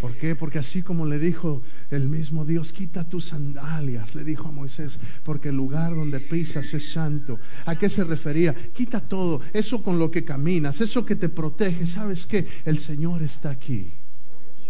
¿Por 0.00 0.14
qué? 0.16 0.34
Porque 0.34 0.58
así 0.58 0.82
como 0.82 1.04
le 1.04 1.18
dijo 1.18 1.62
el 1.90 2.08
mismo 2.08 2.46
Dios, 2.46 2.72
quita 2.72 3.04
tus 3.04 3.26
sandalias, 3.26 4.14
le 4.14 4.24
dijo 4.24 4.48
a 4.48 4.52
Moisés, 4.52 4.98
porque 5.24 5.50
el 5.50 5.56
lugar 5.56 5.94
donde 5.94 6.20
pisas 6.20 6.72
es 6.72 6.90
santo. 6.90 7.38
¿A 7.66 7.76
qué 7.76 7.90
se 7.90 8.04
refería? 8.04 8.54
Quita 8.54 9.00
todo, 9.00 9.42
eso 9.52 9.82
con 9.82 9.98
lo 9.98 10.10
que 10.10 10.24
caminas, 10.24 10.80
eso 10.80 11.04
que 11.04 11.16
te 11.16 11.28
protege. 11.28 11.86
¿Sabes 11.86 12.24
qué? 12.24 12.46
El 12.64 12.78
Señor 12.78 13.22
está 13.22 13.50
aquí. 13.50 13.88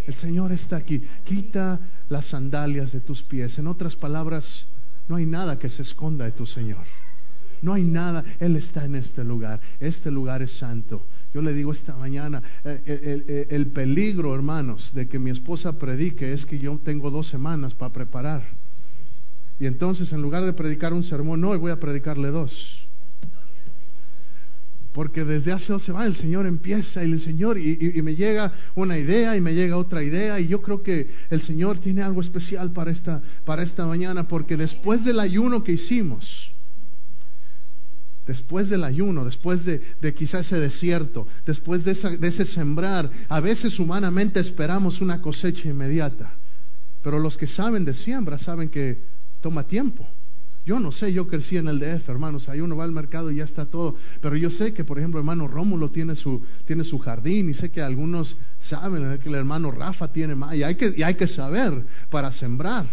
El 0.07 0.15
Señor 0.15 0.51
está 0.51 0.77
aquí. 0.77 1.05
Quita 1.25 1.79
las 2.09 2.27
sandalias 2.27 2.91
de 2.91 3.01
tus 3.01 3.23
pies. 3.23 3.59
En 3.59 3.69
otras 3.69 3.95
palabras, 3.95 4.67
no 5.07 5.15
hay 5.15 5.27
nada 5.27 5.61
que 5.61 5.69
se 5.69 5.83
esconda 5.83 6.25
de 6.25 6.33
tu 6.33 6.47
Señor. 6.47 6.85
No 7.63 7.75
hay 7.75 7.85
nada. 7.85 8.25
Él 8.41 8.57
está 8.57 8.85
en 8.85 8.97
este 8.97 9.23
lugar. 9.23 9.61
Este 9.79 10.11
lugar 10.11 10.43
es 10.43 10.51
santo. 10.51 11.07
Yo 11.33 11.43
le 11.43 11.55
digo 11.55 11.71
esta 11.71 11.95
mañana, 11.97 12.43
eh, 12.65 13.47
el, 13.51 13.67
peligro, 13.69 14.35
hermanos, 14.35 14.93
de 14.95 15.09
que 15.09 15.21
mi 15.21 15.31
esposa 15.31 15.79
predique 15.79 16.33
es 16.33 16.45
que 16.45 16.59
yo 16.59 16.79
tengo 16.83 17.11
dos 17.11 17.29
semanas 17.29 17.73
para 17.73 17.93
preparar. 17.93 18.43
Y 19.61 19.67
entonces, 19.67 20.13
en 20.13 20.23
lugar 20.23 20.45
de 20.45 20.53
predicar 20.53 20.93
un 20.93 21.05
sermón 21.05 21.45
hoy, 21.45 21.59
voy 21.59 21.71
a 21.71 21.79
predicarle 21.79 22.29
dos. 22.29 22.83
Porque 24.93 25.25
desde 25.25 25.53
hace 25.53 25.73
dos 25.73 25.85
semanas 25.85 26.09
el 26.09 26.17
Señor 26.17 26.47
empieza 26.47 27.05
y 27.05 27.13
el 27.13 27.21
Señor, 27.21 27.59
y, 27.59 27.93
y, 27.95 28.03
me 28.03 28.17
llega 28.17 28.53
una 28.75 28.99
idea 28.99 29.37
y 29.37 29.41
me 29.41 29.55
llega 29.55 29.77
otra 29.77 30.03
idea, 30.03 30.41
y 30.41 30.49
yo 30.49 30.61
creo 30.61 30.83
que 30.83 31.11
el 31.31 31.43
Señor 31.43 31.79
tiene 31.79 32.03
algo 32.03 32.21
especial 32.21 32.73
para 32.73 32.91
esta, 32.91 33.23
para 33.45 33.63
esta 33.63 33.87
mañana, 33.87 34.27
porque 34.27 34.57
después 34.57 35.05
del 35.05 35.21
ayuno 35.21 35.63
que 35.63 35.73
hicimos, 35.73 36.50
después 38.31 38.69
del 38.69 38.85
ayuno, 38.85 39.25
después 39.25 39.65
de, 39.65 39.83
de 40.01 40.15
quizá 40.15 40.39
ese 40.39 40.61
desierto, 40.61 41.27
después 41.47 41.83
de, 41.83 41.91
ese 41.91 42.45
sembrar, 42.45 43.11
a 43.29 43.41
veces 43.41 43.81
humanamente 43.81 44.39
esperamos 44.39 45.01
una 45.01 45.21
cosecha 45.21 45.69
inmediata, 45.69 46.31
pero 47.03 47.19
los 47.19 47.37
que 47.37 47.49
saben 47.49 47.85
de 47.85 47.93
siembra 47.93 48.39
saben 48.39 48.69
que 48.69 48.99
toma 49.43 49.65
tiempo. 49.65 50.07
Yo 50.65 50.79
no 50.79 50.93
sé, 50.93 51.13
yo 51.13 51.27
crecí 51.27 51.57
en 51.57 51.67
el 51.67 51.81
DF, 51.81 52.09
hermanos, 52.09 52.49
ahí 52.49 52.61
uno 52.61 52.77
va 52.77 52.85
al 52.85 52.93
mercado 52.93 53.33
y 53.33 53.37
ya 53.37 53.45
está 53.45 53.67
todo, 53.67 53.97
pero 54.21 54.37
yo 54.37 54.49
sé 54.49 54.73
que, 54.73 54.85
por 54.85 54.99
ejemplo, 54.99 55.19
hermano 55.19 55.49
Rómulo 55.49 55.89
tiene 55.91 56.15
su, 56.15 56.45
tiene 56.67 56.85
su 56.85 57.01
jardín 57.01 57.51
y 57.51 57.55
sé 57.55 57.73
que 57.73 57.83
algunos 57.83 58.37
saben 58.61 59.19
que 59.19 59.29
el 59.29 59.35
hermano 59.35 59.73
Rafa 59.73 60.13
tiene 60.13 60.37
más, 60.37 60.55
y 60.55 60.63
hay 60.63 60.77
que, 60.77 60.95
y 60.97 61.03
hay 61.03 61.17
que 61.17 61.27
saber 61.27 61.85
para 62.11 62.31
sembrar, 62.31 62.87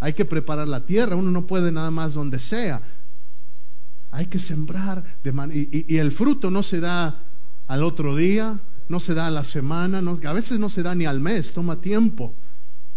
hay 0.00 0.14
que 0.14 0.24
preparar 0.24 0.66
la 0.66 0.80
tierra, 0.80 1.14
uno 1.14 1.30
no 1.30 1.46
puede 1.46 1.70
nada 1.70 1.92
más 1.92 2.14
donde 2.14 2.40
sea, 2.40 2.82
hay 4.12 4.26
que 4.26 4.38
sembrar 4.38 5.02
de 5.24 5.32
y, 5.88 5.96
el 5.96 6.12
fruto 6.12 6.50
no 6.50 6.62
se 6.62 6.80
da 6.80 7.18
al 7.66 7.82
otro 7.82 8.14
día, 8.14 8.60
no 8.88 9.00
se 9.00 9.14
da 9.14 9.26
a 9.26 9.30
la 9.30 9.42
semana, 9.42 9.98
a 9.98 10.32
veces 10.34 10.58
no 10.58 10.68
se 10.68 10.82
da 10.82 10.94
ni 10.94 11.06
al 11.06 11.18
mes, 11.18 11.52
toma 11.52 11.80
tiempo, 11.80 12.34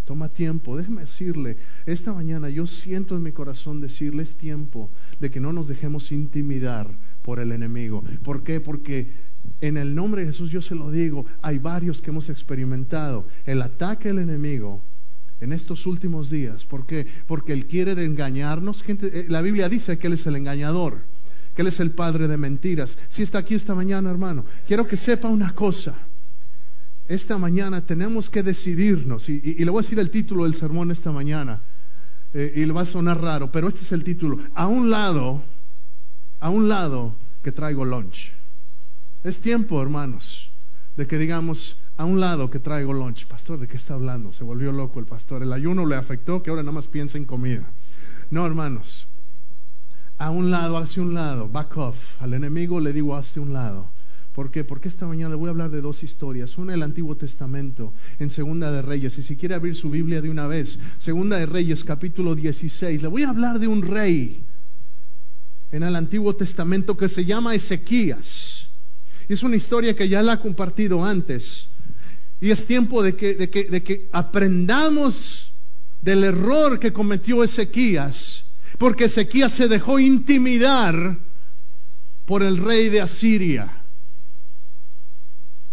toma 0.05 0.27
tiempo. 0.27 0.75
Déjeme 0.75 1.01
decirle, 1.01 1.57
esta 1.85 2.13
mañana 2.13 2.49
yo 2.49 2.67
siento 2.67 3.15
en 3.15 3.23
mi 3.23 3.31
corazón 3.31 3.79
decirle 3.79 4.23
es 4.23 4.35
tiempo 4.35 4.89
de 5.19 5.31
que 5.31 5.39
no 5.39 5.53
nos 5.53 5.69
dejemos 5.69 6.11
intimidar 6.11 6.89
por 7.23 7.39
el 7.39 7.53
enemigo. 7.53 8.03
¿Por 8.23 8.43
qué? 8.43 8.59
Porque 8.59 9.09
en 9.61 9.77
el 9.77 9.95
nombre 9.95 10.21
de 10.21 10.27
Jesús 10.27 10.51
yo 10.51 10.61
se 10.61 10.75
lo 10.75 10.91
digo, 10.91 11.25
hay 11.41 11.59
varios 11.59 12.01
que 12.01 12.09
hemos 12.09 12.27
experimentado 12.27 13.25
el 13.45 13.61
ataque 13.61 14.09
del 14.09 14.19
enemigo 14.19 14.81
en 15.41 15.53
estos 15.53 15.85
últimos 15.85 16.29
días. 16.29 16.65
¿Por 16.65 16.85
qué? 16.85 17.05
Porque 17.27 17.53
Él 17.53 17.65
quiere 17.65 17.91
engañarnos. 18.03 18.83
Eh, 18.87 19.25
la 19.29 19.41
Biblia 19.41 19.69
dice 19.69 19.97
que 19.97 20.07
Él 20.07 20.13
es 20.13 20.25
el 20.25 20.35
engañador, 20.35 20.99
que 21.55 21.61
Él 21.61 21.67
es 21.67 21.79
el 21.79 21.91
padre 21.91 22.27
de 22.27 22.37
mentiras. 22.37 22.97
Si 23.09 23.23
está 23.23 23.39
aquí 23.39 23.55
esta 23.55 23.75
mañana, 23.75 24.09
hermano, 24.09 24.45
quiero 24.67 24.87
que 24.87 24.97
sepa 24.97 25.27
una 25.27 25.53
cosa. 25.53 25.93
Esta 27.07 27.37
mañana 27.37 27.81
tenemos 27.81 28.29
que 28.29 28.41
decidirnos, 28.41 29.29
y, 29.29 29.63
le 29.63 29.69
voy 29.69 29.79
a 29.79 29.83
decir 29.83 29.99
el 29.99 30.09
título 30.09 30.45
del 30.45 30.55
sermón 30.55 30.89
esta 30.89 31.11
mañana, 31.11 31.61
eh, 32.33 32.53
y 32.55 32.65
le 32.65 32.73
va 32.73 32.81
a 32.81 32.85
sonar 32.85 33.21
raro, 33.21 33.51
pero 33.51 33.67
este 33.67 33.81
es 33.81 33.91
el 33.91 34.03
título. 34.03 34.39
A 34.55 34.65
un 34.67 34.89
lado, 34.89 35.43
a 36.39 36.49
un 36.49 36.67
lado 36.67 37.15
que 37.43 37.51
traigo 37.51 37.85
lunch. 37.85 38.31
Es 39.23 39.39
tiempo, 39.39 39.79
hermanos, 39.81 40.49
de 40.97 41.05
que 41.05 41.19
digamos, 41.19 41.77
a 41.97 42.05
un 42.05 42.19
lado 42.19 42.49
que 42.49 42.59
traigo 42.59 42.93
lunch. 42.93 43.25
Pastor, 43.27 43.59
¿de 43.59 43.67
qué 43.67 43.77
está 43.77 43.93
hablando? 43.93 44.33
Se 44.33 44.43
volvió 44.43 44.71
loco 44.71 44.99
el 44.99 45.05
pastor. 45.05 45.43
El 45.43 45.53
ayuno 45.53 45.85
le 45.85 45.95
afectó 45.95 46.43
que 46.43 46.49
ahora 46.49 46.63
nada 46.63 46.73
más 46.73 46.87
piensa 46.87 47.17
en 47.17 47.25
comida. 47.25 47.63
No, 48.31 48.45
hermanos. 48.45 49.07
A 50.17 50.29
un 50.29 50.51
lado, 50.51 50.77
hacia 50.77 51.01
un 51.01 51.13
lado, 51.13 51.47
back 51.47 51.77
off. 51.77 52.21
Al 52.21 52.33
enemigo 52.33 52.79
le 52.79 52.93
digo 52.93 53.15
hacia 53.15 53.41
un 53.41 53.53
lado. 53.53 53.87
¿Por 54.33 54.51
qué? 54.51 54.65
Porque 54.65 54.89
esta 54.89 55.07
mañana 55.07 55.29
le 55.29 55.35
voy 55.35 55.47
a 55.47 55.51
hablar 55.51 55.71
de 55.71 55.79
dos 55.79 56.03
historias. 56.03 56.57
Una 56.57 56.73
del 56.73 56.83
Antiguo 56.83 57.15
Testamento, 57.15 57.93
en 58.19 58.29
Segunda 58.29 58.69
de 58.71 58.81
Reyes. 58.81 59.17
Y 59.17 59.23
si 59.23 59.37
quiere 59.37 59.55
abrir 59.55 59.75
su 59.75 59.89
Biblia 59.89 60.21
de 60.21 60.29
una 60.29 60.47
vez, 60.47 60.77
Segunda 60.97 61.37
de 61.37 61.45
Reyes, 61.45 61.85
capítulo 61.85 62.35
16. 62.35 63.01
Le 63.01 63.07
voy 63.07 63.23
a 63.23 63.29
hablar 63.29 63.59
de 63.59 63.67
un 63.67 63.81
rey 63.81 64.43
en 65.71 65.83
el 65.83 65.95
Antiguo 65.95 66.35
Testamento 66.35 66.97
que 66.97 67.07
se 67.07 67.23
llama 67.23 67.55
Ezequías. 67.55 68.67
Es 69.29 69.43
una 69.43 69.55
historia 69.55 69.95
que 69.95 70.09
ya 70.09 70.21
la 70.21 70.33
he 70.33 70.39
compartido 70.39 71.05
antes. 71.05 71.67
Y 72.41 72.51
es 72.51 72.65
tiempo 72.65 73.01
de 73.01 73.15
que, 73.15 74.07
aprendamos 74.11 75.51
del 76.01 76.23
error 76.23 76.79
que 76.79 76.93
cometió 76.93 77.43
Ezequías, 77.43 78.43
porque 78.77 79.05
Ezequías 79.05 79.53
se 79.53 79.67
dejó 79.67 79.99
intimidar 79.99 81.17
por 82.25 82.43
el 82.43 82.57
rey 82.57 82.89
de 82.89 83.01
Asiria. 83.01 83.84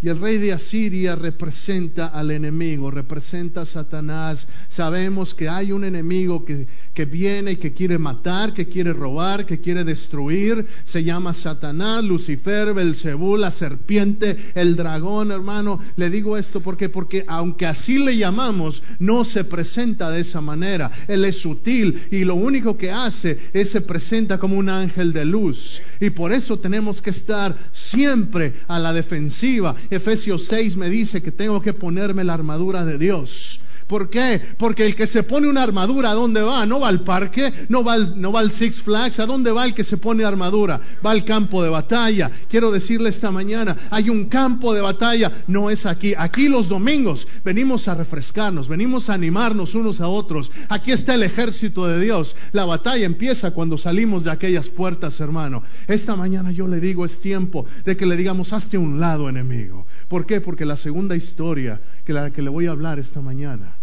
Y 0.03 0.09
el 0.09 0.19
rey 0.19 0.39
de 0.39 0.53
Asiria 0.53 1.15
representa 1.15 2.09
al 2.09 2.33
enemigo, 2.33 2.91
representa 2.91 3.61
a 3.61 3.67
Satanás. 3.67 4.49
Sabemos 4.69 5.33
que 5.33 5.49
hay 5.49 5.71
un 5.71 5.85
enemigo 5.85 6.45
que, 6.45 6.67
que, 6.93 7.05
viene 7.05 7.53
y 7.53 7.57
que 7.57 7.73
quiere 7.73 7.99
matar, 7.99 8.53
que 8.53 8.67
quiere 8.67 8.93
robar, 8.93 9.47
que 9.47 9.61
quiere 9.61 9.85
destruir. 9.85 10.67
Se 10.83 11.05
llama 11.05 11.35
Satanás, 11.35 12.03
Lucifer, 12.03 12.75
Belcebú, 12.75 13.37
la 13.37 13.53
serpiente, 13.53 14.37
el 14.57 14.75
dragón, 14.75 15.31
hermano. 15.31 15.79
Le 15.95 16.11
digo 16.11 16.37
esto 16.37 16.59
porque, 16.59 16.89
porque 16.89 17.25
aunque 17.29 17.67
así 17.67 17.99
le 17.99 18.17
llamamos, 18.17 18.83
no 18.99 19.25
se 19.25 19.45
presenta 19.45 20.11
de 20.11 20.23
esa 20.23 20.41
manera. 20.41 20.91
Él 21.07 21.25
es 21.25 21.37
sutil 21.37 21.97
y 22.11 22.25
lo 22.25 22.35
único 22.35 22.77
que 22.77 22.91
hace 22.91 23.39
es 23.53 23.71
se 23.71 23.81
presenta 23.81 24.39
como 24.39 24.57
un 24.57 24.69
ángel 24.69 25.13
de 25.13 25.25
luz. 25.25 25.81
Y 26.01 26.11
por 26.11 26.33
eso 26.33 26.59
tenemos 26.59 27.01
que 27.01 27.11
estar 27.11 27.57
siempre 27.71 28.55
a 28.67 28.81
la 28.81 28.93
defensiva 28.93 29.77
Efesios 29.95 30.47
6 30.47 30.77
me 30.77 30.89
dice 30.89 31.23
que 31.23 31.31
tengo 31.31 31.61
que 31.61 31.75
ponerme 31.75 32.25
la 32.25 32.35
armadura 32.35 32.85
de 32.85 32.99
Dios. 32.99 33.61
¿Por 33.93 34.09
qué? 34.09 34.41
Porque 34.57 34.87
el 34.87 34.97
que 34.97 35.07
se 35.07 35.23
pone 35.23 35.49
una 35.49 35.63
armadura, 35.63 36.13
¿a 36.13 36.15
dónde 36.15 36.41
va? 36.41 36.65
No 36.65 36.81
va 36.81 36.89
al 36.89 37.03
parque, 37.03 37.53
no 37.69 37.85
va 37.85 37.93
al, 37.93 38.19
no 38.19 38.33
va 38.33 38.41
al 38.41 38.51
Six 38.51 38.81
Flags, 38.81 39.21
¿a 39.21 39.27
dónde 39.27 39.53
va 39.53 39.67
el 39.67 39.75
que 39.75 39.85
se 39.85 39.99
pone 39.99 40.25
armadura? 40.25 40.81
Va 41.05 41.11
al 41.11 41.27
campo 41.27 41.63
de 41.63 41.69
batalla. 41.69 42.31
Quiero 42.49 42.71
decirle 42.71 43.11
esta 43.11 43.31
mañana, 43.31 43.77
hay 43.91 44.09
un 44.09 44.31
campo 44.31 44.73
de 44.73 44.81
batalla, 44.81 45.31
no 45.47 45.69
es 45.69 45.85
aquí. 45.85 46.15
Aquí 46.17 46.49
los 46.49 46.71
domingos 46.71 47.29
venimos 47.45 47.87
a 47.87 47.95
refrescarnos, 47.95 48.67
venimos 48.67 49.11
a 49.11 49.13
animarnos 49.13 49.75
unos 49.75 50.01
a 50.01 50.09
otros. 50.09 50.51
Aquí 50.71 50.91
está 50.91 51.13
el 51.15 51.23
ejército 51.23 51.87
de 51.87 52.01
Dios. 52.01 52.35
La 52.53 52.65
batalla 52.65 53.05
empieza 53.05 53.51
cuando 53.51 53.77
salimos 53.77 54.25
de 54.25 54.31
aquellas 54.31 54.71
puertas, 54.71 55.21
hermano. 55.21 55.65
Esta 55.87 56.17
mañana 56.17 56.51
yo 56.51 56.67
le 56.67 56.81
digo, 56.81 57.05
es 57.05 57.21
tiempo 57.21 57.67
de 57.85 57.95
que 57.95 58.07
le 58.07 58.17
digamos, 58.17 58.55
hazte 58.55 58.79
un 58.79 59.01
lado, 59.01 59.29
enemigo. 59.29 59.85
¿Por 60.09 60.25
qué? 60.25 60.41
Porque 60.41 60.65
la 60.65 60.79
segunda 60.79 61.15
historia 61.15 61.79
que 62.07 62.15
la 62.15 62.31
que 62.31 62.41
le 62.41 62.49
voy 62.49 62.69
a 62.69 62.71
hablar 62.71 62.99
esta 62.99 63.21
mañana 63.21 63.82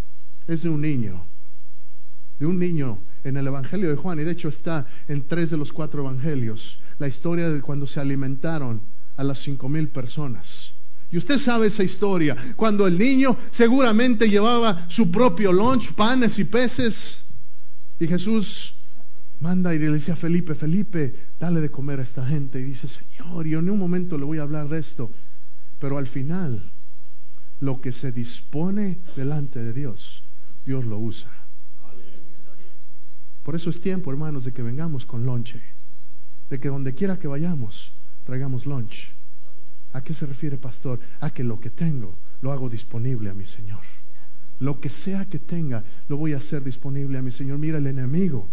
es 0.50 0.64
de 0.64 0.70
un 0.70 0.82
niño, 0.82 1.22
de 2.40 2.48
un 2.48 2.58
niño 2.58 2.98
en 3.24 3.38
el 3.38 3.46
Evangelio 3.46 3.90
de 3.90 3.96
Juan, 3.96 4.20
y 4.20 4.24
de 4.24 4.32
hecho 4.32 4.50
está 4.50 4.88
en 5.08 5.28
tres 5.28 5.52
de 5.52 5.58
los 5.58 5.72
cuatro 5.72 6.02
Evangelios, 6.02 6.80
la 6.98 7.08
historia 7.08 7.50
de 7.50 7.62
cuando 7.62 7.86
se 7.86 8.00
alimentaron 8.00 8.82
a 9.16 9.24
las 9.24 9.38
cinco 9.40 9.70
mil 9.70 9.90
personas. 9.90 10.72
Y 11.12 11.18
usted 11.18 11.38
sabe 11.38 11.68
esa 11.68 11.84
historia, 11.84 12.36
cuando 12.56 12.88
el 12.88 12.98
niño 12.98 13.38
seguramente 13.52 14.28
llevaba 14.28 14.90
su 14.90 15.12
propio 15.12 15.54
lunch, 15.54 15.94
panes 15.94 16.40
y 16.40 16.46
peces, 16.46 17.22
y 18.00 18.08
Jesús 18.08 18.74
manda 19.42 19.76
y 19.76 19.80
le 19.80 19.94
dice 19.94 20.14
a 20.14 20.16
Felipe, 20.16 20.56
Felipe, 20.56 21.14
dale 21.40 21.62
de 21.62 21.70
comer 21.70 22.00
a 22.00 22.04
esta 22.04 22.26
gente. 22.26 22.60
Y 22.60 22.64
dice, 22.64 22.88
Señor, 22.88 23.46
yo 23.46 23.60
en 23.60 23.70
un 23.70 23.78
momento 23.78 24.18
le 24.18 24.26
voy 24.26 24.40
a 24.40 24.44
hablar 24.44 24.68
de 24.68 24.80
esto, 24.80 25.12
pero 25.80 26.00
al 26.00 26.08
final, 26.08 26.64
lo 27.62 27.82
que 27.82 27.92
se 27.92 28.12
dispone 28.12 28.98
delante 29.16 29.60
de 29.60 29.74
Dios 29.74 30.24
Dios 30.66 30.86
lo 30.86 30.98
usa. 31.00 31.30
Por 33.44 33.56
eso 33.56 33.70
es 33.70 33.82
tiempo, 33.82 34.12
hermanos, 34.12 34.46
de 34.46 34.52
que 34.52 34.62
vengamos 34.62 35.06
con 35.06 35.26
lonche. 35.26 35.62
De 36.50 36.60
que 36.60 36.68
donde 36.70 36.94
quiera 36.94 37.18
que 37.18 37.28
vayamos, 37.28 37.92
traigamos 38.26 38.66
lunch. 38.66 39.10
¿A 39.94 40.04
qué 40.04 40.14
se 40.14 40.28
refiere, 40.28 40.58
pastor? 40.58 41.00
A 41.20 41.32
que 41.32 41.44
lo 41.44 41.60
que 41.60 41.72
tengo 41.72 42.14
lo 42.42 42.52
hago 42.52 42.70
disponible 42.70 43.30
a 43.30 43.34
mi 43.34 43.46
Señor. 43.46 43.82
Lo 44.60 44.80
que 44.80 44.90
sea 44.90 45.26
que 45.26 45.40
tenga, 45.40 45.84
lo 46.10 46.18
voy 46.18 46.34
a 46.34 46.38
hacer 46.38 46.64
disponible 46.64 47.18
a 47.18 47.22
mi 47.22 47.32
Señor. 47.32 47.58
Mira 47.58 47.80
el 47.80 47.88
enemigo. 47.88 48.48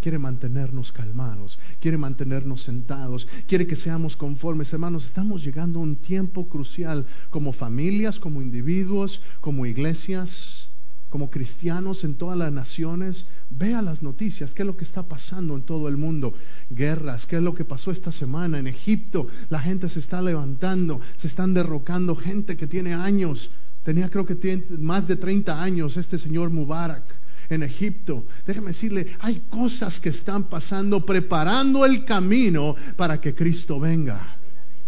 quiere 0.00 0.18
mantenernos 0.18 0.92
calmados, 0.92 1.58
quiere 1.80 1.98
mantenernos 1.98 2.62
sentados, 2.62 3.28
quiere 3.46 3.66
que 3.66 3.76
seamos 3.76 4.16
conformes. 4.16 4.72
Hermanos, 4.72 5.04
estamos 5.04 5.44
llegando 5.44 5.78
a 5.78 5.82
un 5.82 5.96
tiempo 5.96 6.48
crucial 6.48 7.06
como 7.28 7.52
familias, 7.52 8.18
como 8.18 8.40
individuos, 8.40 9.20
como 9.40 9.66
iglesias, 9.66 10.69
como 11.10 11.28
cristianos 11.28 12.04
en 12.04 12.14
todas 12.14 12.38
las 12.38 12.52
naciones. 12.52 13.26
Vea 13.50 13.82
las 13.82 14.02
noticias, 14.02 14.54
qué 14.54 14.62
es 14.62 14.66
lo 14.66 14.76
que 14.76 14.84
está 14.84 15.02
pasando 15.02 15.56
en 15.56 15.62
todo 15.62 15.88
el 15.88 15.96
mundo. 15.96 16.32
Guerras, 16.70 17.26
qué 17.26 17.36
es 17.36 17.42
lo 17.42 17.54
que 17.54 17.64
pasó 17.64 17.90
esta 17.90 18.12
semana 18.12 18.58
en 18.58 18.68
Egipto. 18.68 19.26
La 19.50 19.60
gente 19.60 19.88
se 19.90 19.98
está 19.98 20.22
levantando, 20.22 21.00
se 21.16 21.26
están 21.26 21.52
derrocando 21.52 22.16
gente 22.16 22.56
que 22.56 22.66
tiene 22.66 22.94
años. 22.94 23.50
Tenía 23.84 24.08
creo 24.08 24.24
que 24.24 24.36
tiene 24.36 24.64
más 24.78 25.08
de 25.08 25.16
30 25.16 25.60
años 25.60 25.96
este 25.96 26.18
señor 26.18 26.50
Mubarak 26.50 27.02
en 27.50 27.64
Egipto. 27.64 28.24
Déjeme 28.46 28.68
decirle, 28.68 29.08
hay 29.18 29.42
cosas 29.50 29.98
que 29.98 30.10
están 30.10 30.44
pasando 30.44 31.04
preparando 31.04 31.84
el 31.84 32.04
camino 32.04 32.76
para 32.96 33.20
que 33.20 33.34
Cristo 33.34 33.80
venga. 33.80 34.36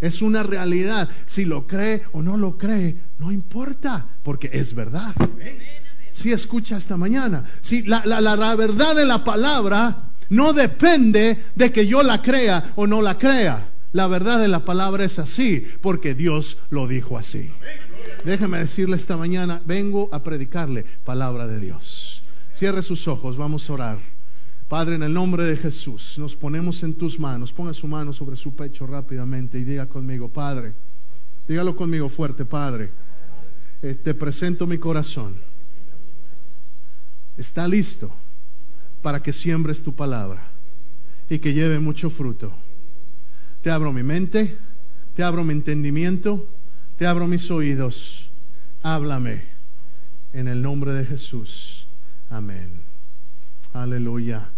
Es 0.00 0.22
una 0.22 0.42
realidad. 0.42 1.08
Si 1.26 1.44
lo 1.44 1.66
cree 1.66 2.02
o 2.12 2.22
no 2.22 2.36
lo 2.36 2.58
cree, 2.58 2.96
no 3.18 3.30
importa, 3.30 4.06
porque 4.22 4.50
es 4.52 4.74
verdad. 4.74 5.14
Si 6.14 6.32
escucha 6.32 6.76
esta 6.76 6.96
mañana, 6.96 7.44
si 7.62 7.82
la, 7.82 8.02
la, 8.04 8.20
la 8.20 8.56
verdad 8.56 8.94
de 8.94 9.06
la 9.06 9.24
palabra 9.24 10.10
no 10.32 10.54
depende 10.54 11.42
de 11.54 11.72
que 11.72 11.86
yo 11.86 12.02
la 12.02 12.22
crea 12.22 12.72
o 12.76 12.86
no 12.86 13.02
la 13.02 13.18
crea. 13.18 13.68
La 13.92 14.06
verdad 14.06 14.40
de 14.40 14.48
la 14.48 14.64
palabra 14.64 15.04
es 15.04 15.18
así, 15.18 15.66
porque 15.82 16.14
Dios 16.14 16.56
lo 16.70 16.88
dijo 16.88 17.18
así. 17.18 17.50
Déjeme 18.24 18.58
decirle 18.58 18.96
esta 18.96 19.18
mañana, 19.18 19.60
vengo 19.66 20.08
a 20.10 20.22
predicarle 20.22 20.86
palabra 21.04 21.46
de 21.46 21.60
Dios. 21.60 22.22
Cierre 22.54 22.80
sus 22.80 23.06
ojos, 23.08 23.36
vamos 23.36 23.68
a 23.68 23.72
orar. 23.74 23.98
Padre, 24.68 24.94
en 24.94 25.02
el 25.02 25.12
nombre 25.12 25.44
de 25.44 25.58
Jesús, 25.58 26.14
nos 26.16 26.34
ponemos 26.34 26.82
en 26.82 26.94
tus 26.94 27.20
manos. 27.20 27.52
Ponga 27.52 27.74
su 27.74 27.86
mano 27.86 28.14
sobre 28.14 28.36
su 28.36 28.54
pecho 28.54 28.86
rápidamente 28.86 29.58
y 29.58 29.64
diga 29.64 29.84
conmigo, 29.84 30.30
Padre, 30.30 30.72
dígalo 31.46 31.76
conmigo 31.76 32.08
fuerte, 32.08 32.46
Padre, 32.46 32.88
eh, 33.82 33.94
te 33.94 34.14
presento 34.14 34.66
mi 34.66 34.78
corazón. 34.78 35.51
Está 37.36 37.66
listo 37.66 38.12
para 39.02 39.22
que 39.22 39.32
siembres 39.32 39.82
tu 39.82 39.94
palabra 39.94 40.42
y 41.28 41.38
que 41.38 41.54
lleve 41.54 41.78
mucho 41.78 42.10
fruto. 42.10 42.52
Te 43.62 43.70
abro 43.70 43.92
mi 43.92 44.02
mente, 44.02 44.56
te 45.16 45.22
abro 45.22 45.44
mi 45.44 45.52
entendimiento, 45.52 46.48
te 46.98 47.06
abro 47.06 47.26
mis 47.26 47.50
oídos. 47.50 48.28
Háblame 48.82 49.42
en 50.32 50.48
el 50.48 50.62
nombre 50.62 50.92
de 50.92 51.04
Jesús. 51.04 51.86
Amén. 52.30 52.70
Aleluya. 53.72 54.48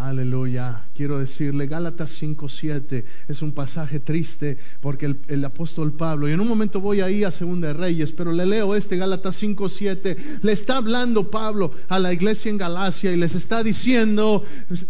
Aleluya. 0.00 0.82
Quiero 0.94 1.18
decirle, 1.18 1.66
Gálatas 1.66 2.22
5.7 2.22 3.02
es 3.26 3.42
un 3.42 3.50
pasaje 3.50 3.98
triste 3.98 4.56
porque 4.80 5.16
el, 5.26 5.44
apóstol 5.44 5.92
Pablo, 5.92 6.28
y 6.28 6.32
en 6.32 6.40
un 6.40 6.46
momento 6.46 6.80
voy 6.80 7.00
ahí 7.00 7.24
a 7.24 7.32
Segunda 7.32 7.68
de 7.68 7.74
Reyes, 7.74 8.12
pero 8.12 8.30
le 8.30 8.46
leo 8.46 8.76
este 8.76 8.96
Gálatas 8.96 9.42
5.7, 9.42 10.40
le 10.42 10.52
está 10.52 10.76
hablando 10.76 11.30
Pablo 11.30 11.72
a 11.88 11.98
la 11.98 12.12
iglesia 12.12 12.48
en 12.48 12.58
Galacia 12.58 13.10
y 13.10 13.16
les 13.16 13.34
está 13.34 13.64
diciendo, 13.64 14.44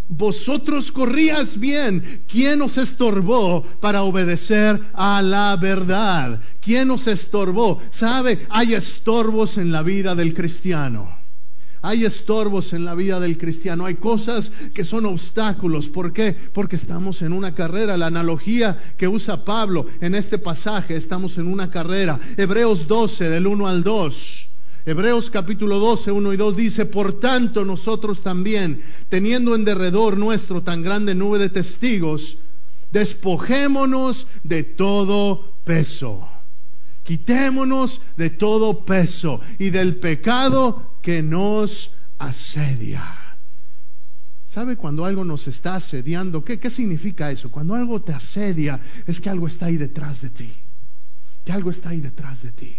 vosotros 0.08 0.92
corrías 0.92 1.58
bien, 1.58 2.02
¿quién 2.30 2.60
os 2.60 2.76
estorbó 2.76 3.62
para 3.80 4.02
obedecer 4.02 4.78
a 4.92 5.22
la 5.22 5.56
verdad? 5.56 6.40
¿Quién 6.60 6.90
os 6.90 7.06
estorbó? 7.06 7.80
¿Sabe? 7.90 8.40
Hay 8.50 8.74
estorbos 8.74 9.56
en 9.56 9.72
la 9.72 9.82
vida 9.82 10.14
del 10.14 10.34
cristiano. 10.34 11.17
Hay 11.82 12.04
estorbos 12.04 12.72
en 12.72 12.84
la 12.84 12.94
vida 12.94 13.20
del 13.20 13.38
cristiano, 13.38 13.86
hay 13.86 13.94
cosas 13.94 14.50
que 14.74 14.84
son 14.84 15.06
obstáculos. 15.06 15.88
¿Por 15.88 16.12
qué? 16.12 16.34
Porque 16.52 16.76
estamos 16.76 17.22
en 17.22 17.32
una 17.32 17.54
carrera. 17.54 17.96
La 17.96 18.06
analogía 18.06 18.78
que 18.96 19.08
usa 19.08 19.44
Pablo 19.44 19.86
en 20.00 20.14
este 20.14 20.38
pasaje, 20.38 20.96
estamos 20.96 21.38
en 21.38 21.46
una 21.46 21.70
carrera. 21.70 22.18
Hebreos 22.36 22.86
12, 22.88 23.30
del 23.30 23.46
1 23.46 23.66
al 23.66 23.82
2. 23.82 24.48
Hebreos 24.86 25.28
capítulo 25.28 25.78
12, 25.78 26.12
1 26.12 26.32
y 26.32 26.36
2 26.38 26.56
dice, 26.56 26.86
por 26.86 27.20
tanto 27.20 27.64
nosotros 27.64 28.22
también, 28.22 28.80
teniendo 29.10 29.54
en 29.54 29.66
derredor 29.66 30.16
nuestro 30.16 30.62
tan 30.62 30.82
grande 30.82 31.14
nube 31.14 31.38
de 31.38 31.50
testigos, 31.50 32.38
despojémonos 32.90 34.26
de 34.44 34.62
todo 34.64 35.52
peso. 35.64 36.26
Quitémonos 37.08 38.02
de 38.18 38.28
todo 38.28 38.84
peso 38.84 39.40
y 39.58 39.70
del 39.70 39.96
pecado 39.96 40.92
que 41.00 41.22
nos 41.22 41.90
asedia. 42.18 43.16
¿Sabe 44.46 44.76
cuando 44.76 45.06
algo 45.06 45.24
nos 45.24 45.48
está 45.48 45.76
asediando? 45.76 46.44
¿Qué, 46.44 46.60
¿Qué 46.60 46.68
significa 46.68 47.30
eso? 47.30 47.50
Cuando 47.50 47.74
algo 47.74 48.02
te 48.02 48.12
asedia 48.12 48.78
es 49.06 49.22
que 49.22 49.30
algo 49.30 49.46
está 49.46 49.66
ahí 49.66 49.78
detrás 49.78 50.20
de 50.20 50.28
ti. 50.28 50.52
Que 51.46 51.52
algo 51.52 51.70
está 51.70 51.88
ahí 51.88 52.02
detrás 52.02 52.42
de 52.42 52.52
ti. 52.52 52.76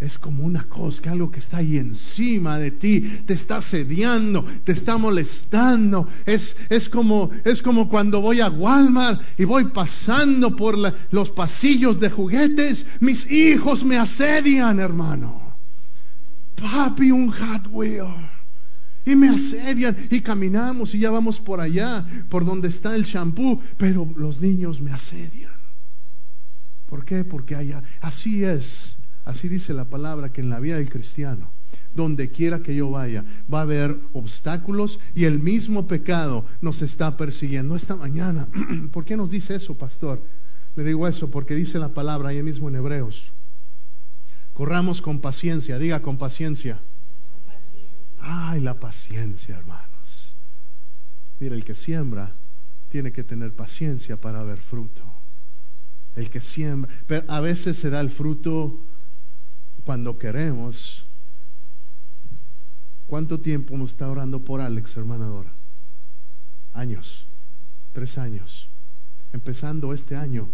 Es 0.00 0.16
como 0.16 0.44
una 0.44 0.64
cosa, 0.64 1.02
que 1.02 1.08
algo 1.08 1.30
que 1.30 1.40
está 1.40 1.56
ahí 1.56 1.76
encima 1.76 2.58
de 2.58 2.70
ti, 2.70 3.00
te 3.26 3.34
está 3.34 3.56
asediando, 3.56 4.44
te 4.62 4.72
está 4.72 4.96
molestando. 4.96 6.06
Es, 6.24 6.56
es, 6.68 6.88
como, 6.88 7.30
es 7.44 7.62
como 7.62 7.88
cuando 7.88 8.20
voy 8.20 8.40
a 8.40 8.48
Walmart 8.48 9.20
y 9.38 9.44
voy 9.44 9.64
pasando 9.64 10.54
por 10.54 10.76
los 11.10 11.30
pasillos 11.30 11.98
de 11.98 12.10
juguetes. 12.10 12.86
Mis 13.00 13.28
hijos 13.30 13.84
me 13.84 13.98
asedian, 13.98 14.78
hermano 14.78 15.48
papi, 16.60 17.10
un 17.10 17.30
Hot 17.30 17.68
Wheel. 17.70 18.14
Y 19.04 19.16
me 19.16 19.30
asedian 19.30 19.96
y 20.10 20.20
caminamos 20.20 20.94
y 20.94 20.98
ya 20.98 21.10
vamos 21.10 21.40
por 21.40 21.60
allá, 21.60 22.04
por 22.28 22.44
donde 22.44 22.68
está 22.68 22.94
el 22.94 23.04
shampoo, 23.04 23.60
pero 23.78 24.06
los 24.16 24.40
niños 24.40 24.80
me 24.80 24.92
asedian. 24.92 25.52
¿Por 26.90 27.04
qué? 27.04 27.24
Porque 27.24 27.54
allá, 27.54 27.82
así 28.02 28.44
es, 28.44 28.96
así 29.28 29.48
dice 29.48 29.74
la 29.74 29.84
palabra 29.84 30.30
que 30.30 30.40
en 30.40 30.50
la 30.50 30.58
vida 30.58 30.76
del 30.76 30.90
cristiano, 30.90 31.48
donde 31.94 32.30
quiera 32.30 32.60
que 32.60 32.74
yo 32.74 32.90
vaya, 32.90 33.24
va 33.52 33.60
a 33.60 33.62
haber 33.62 33.96
obstáculos 34.12 34.98
y 35.14 35.24
el 35.24 35.38
mismo 35.38 35.86
pecado 35.86 36.44
nos 36.60 36.82
está 36.82 37.16
persiguiendo. 37.16 37.76
Esta 37.76 37.96
mañana, 37.96 38.48
¿por 38.92 39.04
qué 39.04 39.16
nos 39.16 39.30
dice 39.30 39.54
eso, 39.54 39.74
pastor? 39.74 40.20
Le 40.76 40.84
digo 40.84 41.06
eso 41.06 41.28
porque 41.28 41.54
dice 41.54 41.78
la 41.78 41.88
palabra 41.88 42.30
ahí 42.30 42.42
mismo 42.42 42.68
en 42.68 42.76
Hebreos 42.76 43.30
Corramos 44.58 45.00
con 45.00 45.20
paciencia, 45.20 45.78
diga 45.78 46.02
con 46.02 46.16
paciencia. 46.18 46.80
Ay, 48.18 48.60
la 48.60 48.74
paciencia, 48.74 49.56
hermanos. 49.56 50.32
Mira, 51.38 51.54
el 51.54 51.64
que 51.64 51.76
siembra 51.76 52.32
tiene 52.90 53.12
que 53.12 53.22
tener 53.22 53.52
paciencia 53.52 54.16
para 54.16 54.42
ver 54.42 54.58
fruto. 54.58 55.02
El 56.16 56.28
que 56.28 56.40
siembra, 56.40 56.90
pero 57.06 57.30
a 57.30 57.40
veces 57.40 57.78
se 57.78 57.88
da 57.88 58.00
el 58.00 58.10
fruto 58.10 58.76
cuando 59.88 60.18
queremos. 60.18 61.02
¿Cuánto 63.06 63.40
tiempo 63.40 63.74
hemos 63.74 63.92
estado 63.92 64.12
orando 64.12 64.38
por 64.38 64.60
Alex, 64.60 64.94
hermana 64.98 65.24
Dora? 65.24 65.50
Años, 66.74 67.24
tres 67.94 68.18
años. 68.18 68.68
Empezando 69.32 69.94
este 69.94 70.14
año, 70.14 70.46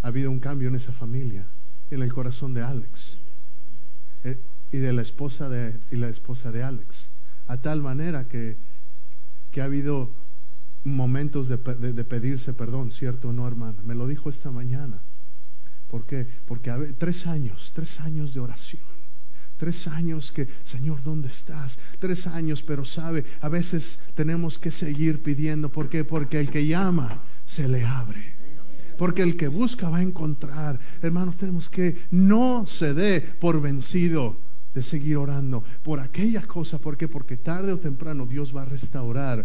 ha 0.00 0.06
habido 0.06 0.30
un 0.30 0.38
cambio 0.38 0.68
en 0.68 0.76
esa 0.76 0.92
familia 0.92 1.44
en 1.90 2.02
el 2.02 2.14
corazón 2.14 2.54
de 2.54 2.62
Alex 2.62 3.16
eh, 4.22 4.38
y 4.70 4.76
de 4.76 4.92
la 4.92 5.02
esposa 5.02 5.48
de, 5.48 5.74
la 5.90 6.08
esposa 6.08 6.52
de 6.52 6.62
Alex. 6.62 7.08
A 7.48 7.56
tal 7.56 7.82
manera 7.82 8.28
que, 8.28 8.56
que 9.50 9.60
ha 9.60 9.64
habido 9.64 10.08
momentos 10.84 11.48
de, 11.48 11.58
pedirse 11.58 12.52
perdón, 12.52 12.92
¿cierto 12.92 13.30
o 13.30 13.32
no, 13.32 13.44
hermana? 13.44 13.82
Me 13.82 13.96
lo 13.96 14.06
dijo 14.06 14.30
esta 14.30 14.52
mañana. 14.52 15.00
¿Por 15.92 16.06
qué? 16.06 16.26
Porque 16.48 16.70
tres 16.96 17.26
años, 17.26 17.70
tres 17.74 18.00
años 18.00 18.32
de 18.32 18.40
oración. 18.40 18.80
Tres 19.58 19.86
años 19.86 20.32
que, 20.32 20.48
Señor, 20.64 21.02
¿dónde 21.04 21.28
estás? 21.28 21.78
Tres 22.00 22.26
años, 22.26 22.62
pero 22.62 22.86
sabe, 22.86 23.26
a 23.42 23.50
veces 23.50 23.98
tenemos 24.14 24.58
que 24.58 24.70
seguir 24.70 25.22
pidiendo. 25.22 25.68
¿Por 25.68 25.90
qué? 25.90 26.02
Porque 26.02 26.40
el 26.40 26.48
que 26.48 26.66
llama, 26.66 27.20
se 27.46 27.68
le 27.68 27.84
abre 27.84 28.32
porque 28.98 29.22
el 29.22 29.36
que 29.36 29.48
busca 29.48 29.88
va 29.88 29.98
a 29.98 30.02
encontrar. 30.02 30.78
Hermanos, 31.02 31.36
tenemos 31.36 31.68
que 31.68 31.96
no 32.12 32.66
se 32.66 32.94
dé 32.94 33.20
por 33.20 33.60
vencido 33.60 34.36
de 34.74 34.82
seguir 34.82 35.16
orando 35.16 35.62
por 35.82 36.00
aquellas 36.00 36.46
cosas. 36.46 36.80
¿Por 36.80 36.96
qué? 36.96 37.08
Porque 37.08 37.36
tarde 37.36 37.72
o 37.72 37.78
temprano 37.78 38.26
Dios 38.26 38.54
va 38.54 38.62
a 38.62 38.66
restaurar, 38.66 39.44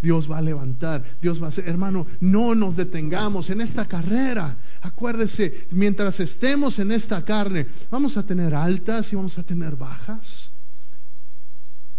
Dios 0.00 0.30
va 0.30 0.38
a 0.38 0.42
levantar, 0.42 1.02
Dios 1.20 1.40
va 1.40 1.46
a 1.46 1.48
hacer. 1.48 1.68
Hermano, 1.68 2.06
no 2.20 2.54
nos 2.54 2.76
detengamos 2.76 3.50
en 3.50 3.60
esta 3.60 3.86
carrera. 3.86 4.56
Acuérdese, 4.82 5.66
mientras 5.70 6.20
estemos 6.20 6.78
en 6.78 6.92
esta 6.92 7.24
carne, 7.24 7.66
vamos 7.90 8.16
a 8.16 8.22
tener 8.24 8.54
altas 8.54 9.12
y 9.12 9.16
vamos 9.16 9.38
a 9.38 9.42
tener 9.42 9.76
bajas. 9.76 10.51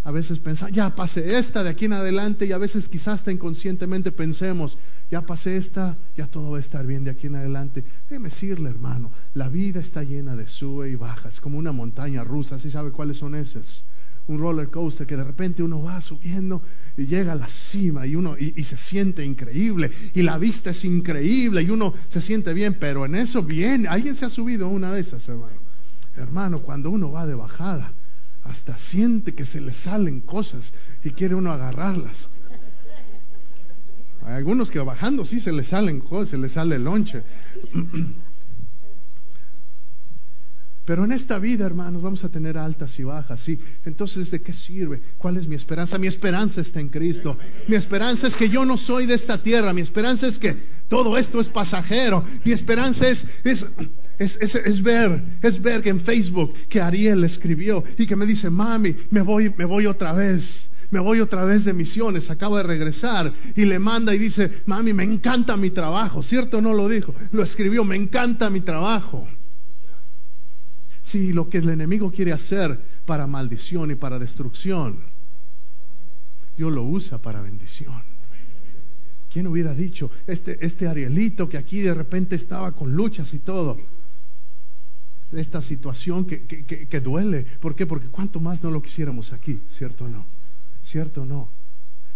A 0.05 0.11
veces 0.11 0.39
pensamos, 0.39 0.75
ya 0.75 0.93
pasé 0.95 1.37
esta 1.37 1.63
de 1.63 1.69
aquí 1.69 1.85
en 1.85 1.93
adelante 1.93 2.45
y 2.45 2.51
a 2.51 2.57
veces 2.57 2.89
quizás 2.89 3.15
hasta 3.15 3.31
inconscientemente 3.31 4.11
pensemos, 4.11 4.77
ya 5.09 5.21
pasé 5.21 5.55
esta, 5.55 5.95
ya 6.17 6.27
todo 6.27 6.51
va 6.51 6.57
a 6.57 6.61
estar 6.61 6.85
bien 6.85 7.05
de 7.05 7.11
aquí 7.11 7.27
en 7.27 7.35
adelante. 7.35 7.85
Déjeme 8.09 8.27
decirle, 8.29 8.69
hermano, 8.69 9.11
la 9.33 9.47
vida 9.47 9.79
está 9.79 10.03
llena 10.03 10.35
de 10.35 10.47
sube 10.47 10.89
y 10.89 10.95
bajas, 10.95 11.39
como 11.39 11.57
una 11.57 11.71
montaña 11.71 12.23
rusa, 12.23 12.59
¿sí 12.59 12.69
sabe 12.69 12.91
cuáles 12.91 13.17
son 13.17 13.35
esas? 13.35 13.83
un 14.27 14.39
roller 14.39 14.69
coaster 14.69 15.05
que 15.05 15.17
de 15.17 15.23
repente 15.23 15.63
uno 15.63 15.81
va 15.81 16.01
subiendo 16.01 16.61
y 16.95 17.07
llega 17.07 17.33
a 17.33 17.35
la 17.35 17.49
cima 17.49 18.07
y 18.07 18.15
uno 18.15 18.37
y, 18.37 18.63
se 18.63 18.77
siente 18.77 19.25
increíble 19.25 19.91
y 20.13 20.21
la 20.21 20.37
vista 20.37 20.69
es 20.69 20.85
increíble 20.85 21.61
y 21.61 21.69
uno 21.69 21.93
se 22.07 22.21
siente 22.21 22.53
bien, 22.53 22.77
pero 22.79 23.05
en 23.05 23.15
eso 23.15 23.43
bien, 23.43 23.87
alguien 23.87 24.15
se 24.15 24.25
ha 24.25 24.29
subido 24.29 24.67
a 24.67 24.69
una 24.69 24.93
de 24.93 25.01
esas, 25.01 25.27
hermano. 25.27 25.63
Hermano, 26.15 26.61
cuando 26.61 26.89
uno 26.89 27.11
va 27.11 27.25
de 27.25 27.33
bajada, 27.33 27.91
hasta 28.43 28.77
siente 28.77 29.33
que 29.33 29.45
se 29.45 29.61
le 29.61 29.73
salen 29.73 30.21
cosas 30.21 30.73
y 31.03 31.11
quiere 31.11 31.35
uno 31.35 31.51
agarrarlas. 31.51 32.29
Hay 34.25 34.35
algunos 34.35 34.71
que 34.71 34.79
bajando 34.79 35.25
sí 35.25 35.39
se 35.39 35.51
le 35.51 35.63
salen 35.63 35.99
cosas, 35.99 36.29
se 36.29 36.37
le 36.37 36.49
sale 36.49 36.75
el 36.75 36.83
lonche. 36.83 37.23
Pero 40.85 41.05
en 41.05 41.13
esta 41.13 41.39
vida, 41.39 41.65
hermanos, 41.65 42.01
vamos 42.01 42.25
a 42.25 42.29
tener 42.29 42.57
altas 42.57 42.99
y 42.99 43.03
bajas, 43.03 43.39
sí. 43.39 43.57
Entonces, 43.85 44.31
¿de 44.31 44.41
qué 44.41 44.51
sirve? 44.51 45.01
¿Cuál 45.17 45.37
es 45.37 45.47
mi 45.47 45.55
esperanza? 45.55 45.97
Mi 45.97 46.07
esperanza 46.07 46.59
está 46.59 46.81
en 46.81 46.89
Cristo. 46.89 47.37
Mi 47.69 47.77
esperanza 47.77 48.27
es 48.27 48.35
que 48.35 48.49
yo 48.49 48.65
no 48.65 48.75
soy 48.75 49.05
de 49.05 49.13
esta 49.13 49.41
tierra. 49.41 49.71
Mi 49.71 49.79
esperanza 49.79 50.27
es 50.27 50.39
que 50.39 50.57
todo 50.89 51.17
esto 51.17 51.39
es 51.39 51.47
pasajero. 51.47 52.25
Mi 52.43 52.51
esperanza 52.51 53.07
es, 53.07 53.25
es, 53.45 53.65
es, 54.19 54.37
es, 54.37 54.81
ver, 54.81 55.21
es 55.41 55.61
ver 55.61 55.87
en 55.87 55.99
Facebook 55.99 56.53
que 56.69 56.81
Ariel 56.81 57.23
escribió 57.23 57.83
y 57.97 58.05
que 58.05 58.15
me 58.15 58.25
dice, 58.25 58.49
mami, 58.49 58.95
me 59.09 59.21
voy, 59.21 59.53
me 59.57 59.65
voy 59.65 59.85
otra 59.85 60.13
vez. 60.13 60.69
Me 60.91 60.99
voy 60.99 61.21
otra 61.21 61.43
vez 61.43 61.63
de 61.63 61.73
misiones, 61.73 62.29
acabo 62.29 62.55
de 62.57 62.61
regresar 62.61 63.33
y 63.55 63.65
le 63.65 63.79
manda 63.79 64.13
y 64.13 64.19
dice, 64.19 64.61
mami, 64.67 64.93
me 64.93 65.03
encanta 65.03 65.57
mi 65.57 65.71
trabajo. 65.71 66.21
¿Cierto 66.21 66.61
no 66.61 66.71
lo 66.75 66.87
dijo? 66.87 67.15
Lo 67.31 67.41
escribió, 67.41 67.83
me 67.83 67.95
encanta 67.95 68.51
mi 68.51 68.61
trabajo. 68.61 69.27
Sí, 71.01 71.33
lo 71.33 71.49
que 71.49 71.57
el 71.57 71.69
enemigo 71.69 72.11
quiere 72.11 72.31
hacer 72.31 72.79
para 73.07 73.25
maldición 73.25 73.89
y 73.89 73.95
para 73.95 74.19
destrucción, 74.19 74.97
Dios 76.55 76.71
lo 76.71 76.83
usa 76.83 77.17
para 77.17 77.41
bendición. 77.41 78.03
¿Quién 79.31 79.47
hubiera 79.47 79.73
dicho, 79.73 80.11
este, 80.27 80.63
este 80.63 80.87
Arielito 80.87 81.49
que 81.49 81.57
aquí 81.57 81.79
de 81.79 81.95
repente 81.95 82.35
estaba 82.35 82.71
con 82.71 82.93
luchas 82.93 83.33
y 83.33 83.39
todo? 83.39 83.79
Esta 85.35 85.61
situación 85.61 86.25
que, 86.25 86.43
que, 86.43 86.87
que, 86.87 86.99
duele. 86.99 87.45
¿Por 87.59 87.75
qué? 87.75 87.85
Porque 87.85 88.07
cuánto 88.07 88.39
más 88.39 88.63
no 88.63 88.71
lo 88.71 88.81
quisiéramos 88.81 89.33
aquí, 89.33 89.59
¿cierto 89.69 90.05
o 90.05 90.09
no? 90.09 90.25
¿Cierto 90.83 91.23
o 91.23 91.25
no? 91.25 91.49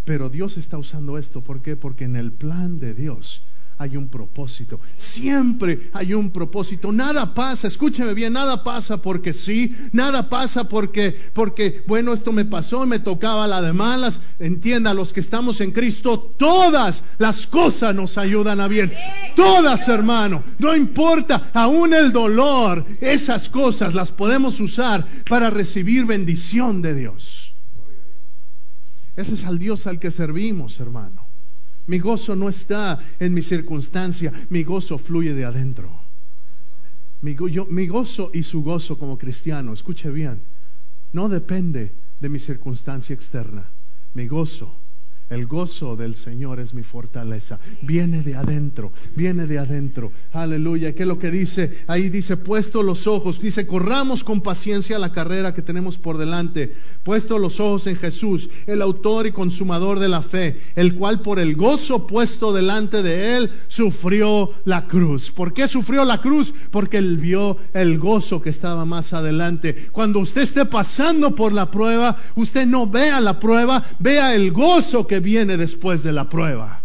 Pero 0.05 0.29
Dios 0.29 0.57
está 0.57 0.77
usando 0.77 1.17
esto. 1.17 1.41
¿Por 1.41 1.61
qué? 1.61 1.75
Porque 1.75 2.05
en 2.05 2.15
el 2.15 2.31
plan 2.31 2.79
de 2.79 2.93
Dios 2.93 3.41
hay 3.79 3.95
un 3.95 4.07
propósito. 4.07 4.79
Siempre 4.97 5.89
hay 5.93 6.13
un 6.13 6.31
propósito. 6.31 6.91
Nada 6.91 7.33
pasa, 7.33 7.67
escúcheme 7.67 8.13
bien, 8.15 8.33
nada 8.33 8.63
pasa 8.63 8.97
porque 8.97 9.33
sí, 9.33 9.75
nada 9.91 10.29
pasa 10.29 10.67
porque, 10.67 11.15
porque, 11.33 11.83
bueno, 11.85 12.13
esto 12.13 12.31
me 12.31 12.45
pasó, 12.45 12.85
me 12.87 12.99
tocaba 12.99 13.47
la 13.47 13.61
de 13.61 13.73
malas. 13.73 14.19
Entienda, 14.39 14.95
los 14.95 15.13
que 15.13 15.19
estamos 15.19 15.61
en 15.61 15.71
Cristo, 15.71 16.19
todas 16.37 17.03
las 17.19 17.45
cosas 17.45 17.93
nos 17.93 18.17
ayudan 18.17 18.59
a 18.61 18.67
bien. 18.67 18.91
Todas, 19.35 19.87
hermano. 19.87 20.43
No 20.57 20.75
importa, 20.75 21.51
aún 21.53 21.93
el 21.93 22.11
dolor, 22.11 22.83
esas 22.99 23.49
cosas 23.49 23.93
las 23.93 24.11
podemos 24.11 24.59
usar 24.59 25.05
para 25.29 25.51
recibir 25.51 26.05
bendición 26.05 26.81
de 26.81 26.95
Dios. 26.95 27.53
Ese 29.15 29.35
es 29.35 29.45
al 29.45 29.59
Dios 29.59 29.85
al 29.85 29.99
que 29.99 30.09
servimos, 30.09 30.79
hermano. 30.79 31.26
Mi 31.87 31.99
gozo 31.99 32.35
no 32.35 32.49
está 32.49 32.99
en 33.19 33.33
mi 33.33 33.41
circunstancia, 33.41 34.31
mi 34.49 34.63
gozo 34.63 34.97
fluye 34.97 35.33
de 35.33 35.45
adentro. 35.45 35.89
Mi, 37.21 37.35
mi, 37.69 37.87
gozo 37.87 38.29
y 38.33 38.43
su 38.43 38.61
gozo 38.61 38.99
como 38.99 39.17
cristiano, 39.17 39.73
escuche 39.73 40.09
bien, 40.11 40.39
no 41.13 41.29
depende 41.29 41.91
de 42.19 42.29
mi 42.29 42.39
circunstancia 42.39 43.13
externa. 43.13 43.65
Mi 44.13 44.27
gozo 44.27 44.71
el 45.29 45.45
gozo 45.45 45.95
del 45.95 46.15
Señor 46.15 46.59
es 46.59 46.73
mi 46.73 46.83
fortaleza. 46.83 47.59
Viene 47.81 48.21
de 48.21 48.35
adentro, 48.35 48.91
viene 49.15 49.45
de 49.45 49.59
adentro. 49.59 50.11
Aleluya. 50.31 50.95
¿Qué 50.95 51.03
es 51.03 51.07
lo 51.07 51.19
que 51.19 51.31
dice? 51.31 51.79
Ahí 51.87 52.09
dice, 52.09 52.37
puesto 52.37 52.81
los 52.81 53.07
ojos, 53.07 53.41
dice, 53.41 53.67
corramos 53.67 54.23
con 54.23 54.41
paciencia 54.41 54.99
la 54.99 55.11
carrera 55.11 55.53
que 55.53 55.61
tenemos 55.61 55.97
por 55.97 56.17
delante. 56.17 56.73
Puesto 57.03 57.39
los 57.39 57.59
ojos 57.59 57.87
en 57.87 57.97
Jesús, 57.97 58.49
el 58.67 58.81
autor 58.81 59.27
y 59.27 59.31
consumador 59.33 59.99
de 59.99 60.07
la 60.07 60.21
fe, 60.21 60.57
el 60.75 60.95
cual 60.95 61.21
por 61.21 61.39
el 61.39 61.55
gozo 61.55 62.07
puesto 62.07 62.53
delante 62.53 63.03
de 63.03 63.35
él 63.37 63.51
sufrió 63.67 64.51
la 64.63 64.87
cruz. 64.87 65.31
¿Por 65.31 65.53
qué 65.53 65.67
sufrió 65.67 66.05
la 66.05 66.21
cruz? 66.21 66.53
Porque 66.71 66.97
él 66.97 67.17
vio 67.17 67.57
el 67.73 67.99
gozo 67.99 68.41
que 68.41 68.49
estaba 68.49 68.85
más 68.85 69.11
adelante. 69.11 69.89
Cuando 69.91 70.19
usted 70.19 70.43
esté 70.43 70.65
pasando 70.65 71.35
por 71.35 71.51
la 71.51 71.69
prueba, 71.69 72.15
usted 72.35 72.65
no 72.65 72.87
vea 72.87 73.19
la 73.19 73.39
prueba, 73.39 73.83
vea 73.99 74.33
el 74.33 74.51
gozo 74.51 75.05
que 75.05 75.16
viene 75.19 75.57
después 75.57 76.03
de 76.03 76.13
la 76.13 76.29
prueba. 76.29 76.81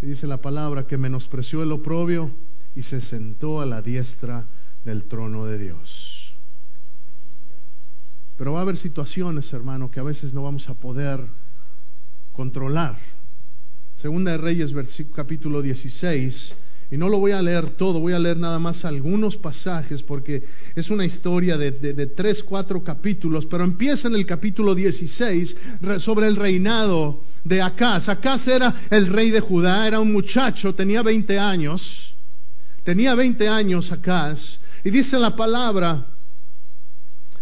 Dice 0.00 0.26
la 0.26 0.38
palabra 0.38 0.86
que 0.86 0.98
menospreció 0.98 1.62
el 1.62 1.72
oprobio 1.72 2.30
y 2.74 2.82
se 2.82 3.00
sentó 3.00 3.60
a 3.60 3.66
la 3.66 3.82
diestra 3.82 4.44
del 4.84 5.04
trono 5.04 5.46
de 5.46 5.58
Dios. 5.58 6.32
Pero 8.36 8.52
va 8.52 8.60
a 8.60 8.62
haber 8.62 8.76
situaciones, 8.76 9.52
hermano, 9.52 9.90
que 9.90 10.00
a 10.00 10.04
veces 10.04 10.34
no 10.34 10.42
vamos 10.42 10.68
a 10.68 10.74
poder 10.74 11.20
controlar. 12.32 12.98
Segunda 14.00 14.32
de 14.32 14.38
Reyes, 14.38 14.74
capítulo 15.14 15.62
16, 15.62 16.56
y 16.92 16.98
no 16.98 17.08
lo 17.08 17.18
voy 17.18 17.32
a 17.32 17.40
leer 17.40 17.70
todo, 17.70 18.00
voy 18.00 18.12
a 18.12 18.18
leer 18.18 18.36
nada 18.36 18.58
más 18.58 18.84
algunos 18.84 19.38
pasajes 19.38 20.02
porque 20.02 20.42
es 20.76 20.90
una 20.90 21.06
historia 21.06 21.56
de, 21.56 21.72
tres, 22.06 22.42
cuatro 22.42 22.84
capítulos, 22.84 23.46
pero 23.46 23.64
empieza 23.64 24.08
en 24.08 24.14
el 24.14 24.26
capítulo 24.26 24.74
16 24.74 25.56
sobre 25.96 26.26
el 26.26 26.36
reinado 26.36 27.22
de 27.44 27.62
Acaz. 27.62 28.10
Acaz 28.10 28.46
era 28.46 28.74
el 28.90 29.06
rey 29.06 29.30
de 29.30 29.40
Judá, 29.40 29.88
era 29.88 30.00
un 30.00 30.12
muchacho, 30.12 30.74
tenía 30.74 31.02
20 31.02 31.38
años, 31.38 32.12
tenía 32.84 33.14
20 33.14 33.48
años 33.48 33.90
Acaz, 33.90 34.58
y 34.84 34.90
dice 34.90 35.18
la 35.18 35.34
palabra 35.34 36.04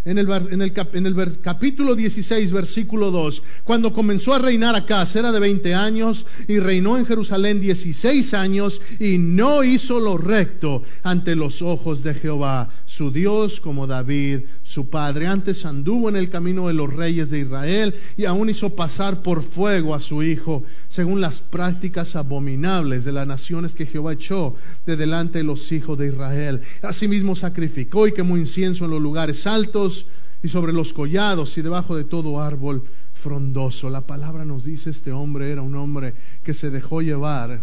en 0.04 0.18
el, 0.18 0.30
en, 0.30 0.62
el, 0.62 0.72
en 0.92 1.06
el, 1.06 1.40
capítulo 1.40 1.94
16, 1.94 2.52
versículo 2.52 3.10
2, 3.10 3.42
cuando 3.64 3.92
comenzó 3.92 4.34
a 4.34 4.38
reinar 4.38 4.74
acá, 4.74 5.06
era 5.14 5.32
de 5.32 5.40
20 5.40 5.74
años 5.74 6.26
y 6.48 6.58
reinó 6.58 6.96
en 6.96 7.06
Jerusalén 7.06 7.60
16 7.60 8.34
años 8.34 8.80
y 8.98 9.18
no 9.18 9.62
hizo 9.64 10.00
lo 10.00 10.16
recto 10.16 10.82
ante 11.02 11.34
los 11.34 11.62
ojos 11.62 12.02
de 12.02 12.14
Jehová, 12.14 12.70
su 12.86 13.10
Dios, 13.10 13.60
como 13.60 13.86
David, 13.86 14.40
su 14.70 14.88
padre. 14.88 15.26
Antes 15.26 15.66
anduvo 15.66 16.08
en 16.08 16.14
el 16.14 16.30
camino 16.30 16.68
de 16.68 16.74
los 16.74 16.94
reyes 16.94 17.28
de 17.28 17.40
Israel 17.40 17.92
y 18.16 18.24
aún 18.24 18.50
hizo 18.50 18.70
pasar 18.70 19.20
por 19.20 19.42
fuego 19.42 19.96
a 19.96 20.00
su 20.00 20.22
hijo, 20.22 20.62
según 20.88 21.20
las 21.20 21.40
prácticas 21.40 22.14
abominables 22.14 23.04
de 23.04 23.10
las 23.10 23.26
naciones 23.26 23.74
que 23.74 23.86
Jehová 23.86 24.12
echó 24.12 24.54
de 24.86 24.96
delante 24.96 25.38
de 25.38 25.44
los 25.44 25.72
hijos 25.72 25.98
de 25.98 26.06
Israel. 26.06 26.60
Asimismo 26.82 27.34
sacrificó 27.34 28.06
y 28.06 28.12
quemó 28.12 28.36
incienso 28.36 28.84
en 28.84 28.92
los 28.92 29.02
lugares 29.02 29.44
altos 29.48 30.06
y 30.40 30.48
sobre 30.48 30.72
los 30.72 30.92
collados 30.92 31.58
y 31.58 31.62
debajo 31.62 31.96
de 31.96 32.04
todo 32.04 32.40
árbol 32.40 32.84
frondoso. 33.14 33.90
La 33.90 34.02
palabra 34.02 34.44
nos 34.44 34.64
dice 34.64 34.90
este 34.90 35.10
hombre 35.10 35.50
era 35.50 35.62
un 35.62 35.74
hombre 35.74 36.14
que 36.44 36.54
se 36.54 36.70
dejó 36.70 37.02
llevar 37.02 37.60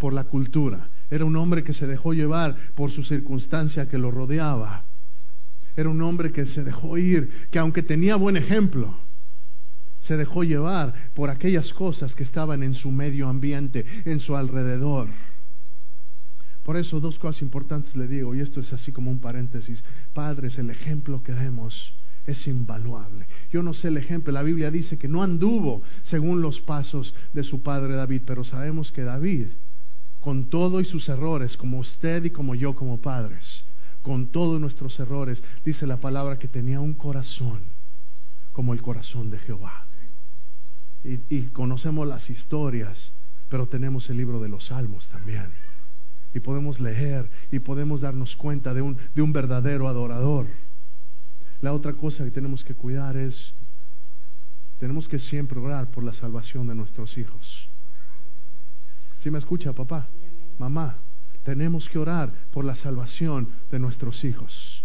por 0.00 0.12
la 0.12 0.24
cultura. 0.24 0.88
Era 1.08 1.24
un 1.24 1.36
hombre 1.36 1.62
que 1.62 1.72
se 1.72 1.86
dejó 1.86 2.14
llevar 2.14 2.56
por 2.74 2.90
su 2.90 3.04
circunstancia 3.04 3.88
que 3.88 3.98
lo 3.98 4.10
rodeaba. 4.10 4.82
Era 5.76 5.88
un 5.88 6.02
hombre 6.02 6.32
que 6.32 6.46
se 6.46 6.62
dejó 6.62 6.98
ir, 6.98 7.30
que 7.50 7.58
aunque 7.58 7.82
tenía 7.82 8.16
buen 8.16 8.36
ejemplo, 8.36 8.94
se 10.00 10.16
dejó 10.16 10.44
llevar 10.44 10.94
por 11.14 11.30
aquellas 11.30 11.72
cosas 11.72 12.14
que 12.14 12.22
estaban 12.22 12.62
en 12.62 12.74
su 12.74 12.90
medio 12.90 13.28
ambiente, 13.28 13.86
en 14.04 14.20
su 14.20 14.36
alrededor. 14.36 15.08
Por 16.64 16.76
eso 16.76 17.00
dos 17.00 17.18
cosas 17.18 17.42
importantes 17.42 17.96
le 17.96 18.06
digo, 18.06 18.34
y 18.34 18.40
esto 18.40 18.60
es 18.60 18.72
así 18.72 18.92
como 18.92 19.10
un 19.10 19.18
paréntesis. 19.18 19.82
Padres, 20.12 20.58
el 20.58 20.70
ejemplo 20.70 21.22
que 21.22 21.32
demos 21.32 21.92
es 22.26 22.46
invaluable. 22.46 23.26
Yo 23.52 23.62
no 23.62 23.74
sé 23.74 23.88
el 23.88 23.96
ejemplo, 23.96 24.32
la 24.32 24.42
Biblia 24.42 24.70
dice 24.70 24.96
que 24.96 25.08
no 25.08 25.22
anduvo 25.22 25.82
según 26.02 26.40
los 26.40 26.60
pasos 26.60 27.14
de 27.32 27.42
su 27.42 27.60
padre 27.60 27.94
David, 27.94 28.22
pero 28.26 28.44
sabemos 28.44 28.92
que 28.92 29.02
David, 29.02 29.46
con 30.20 30.46
todo 30.46 30.80
y 30.80 30.84
sus 30.84 31.08
errores, 31.08 31.56
como 31.56 31.78
usted 31.78 32.24
y 32.24 32.30
como 32.30 32.54
yo 32.54 32.74
como 32.74 32.98
padres, 32.98 33.64
con 34.04 34.26
todos 34.26 34.60
nuestros 34.60 35.00
errores, 35.00 35.42
dice 35.64 35.86
la 35.86 35.96
palabra 35.96 36.38
que 36.38 36.46
tenía 36.46 36.78
un 36.78 36.92
corazón 36.92 37.60
como 38.52 38.74
el 38.74 38.82
corazón 38.82 39.30
de 39.30 39.38
Jehová. 39.38 39.86
Y, 41.02 41.42
conocemos 41.48 42.06
las 42.06 42.28
historias, 42.28 43.12
pero 43.48 43.66
tenemos 43.66 44.08
el 44.10 44.18
libro 44.18 44.40
de 44.40 44.50
los 44.50 44.66
salmos 44.66 45.08
también. 45.08 45.48
Y 46.34 46.40
podemos 46.40 46.80
leer 46.80 47.28
y 47.50 47.60
podemos 47.60 48.02
darnos 48.02 48.36
cuenta 48.36 48.74
de 48.74 48.82
un, 48.82 48.98
de 49.14 49.22
un 49.22 49.32
verdadero 49.32 49.88
adorador. 49.88 50.46
La 51.62 51.72
otra 51.72 51.94
cosa 51.94 52.24
que 52.24 52.30
tenemos 52.30 52.62
que 52.62 52.74
cuidar 52.74 53.16
es, 53.16 53.52
tenemos 54.80 55.08
que 55.08 55.18
siempre 55.18 55.58
orar 55.58 55.90
por 55.90 56.04
la 56.04 56.12
salvación 56.12 56.66
de 56.66 56.74
nuestros 56.74 57.16
hijos. 57.16 57.68
¿Sí 59.20 59.30
me 59.30 59.38
escucha, 59.38 59.72
papá? 59.72 60.06
Mamá, 60.58 60.94
tenemos 61.44 61.88
que 61.88 61.98
orar 61.98 62.32
por 62.52 62.64
la 62.64 62.74
salvación 62.74 63.48
de 63.70 63.78
nuestros 63.78 64.24
hijos. 64.24 64.82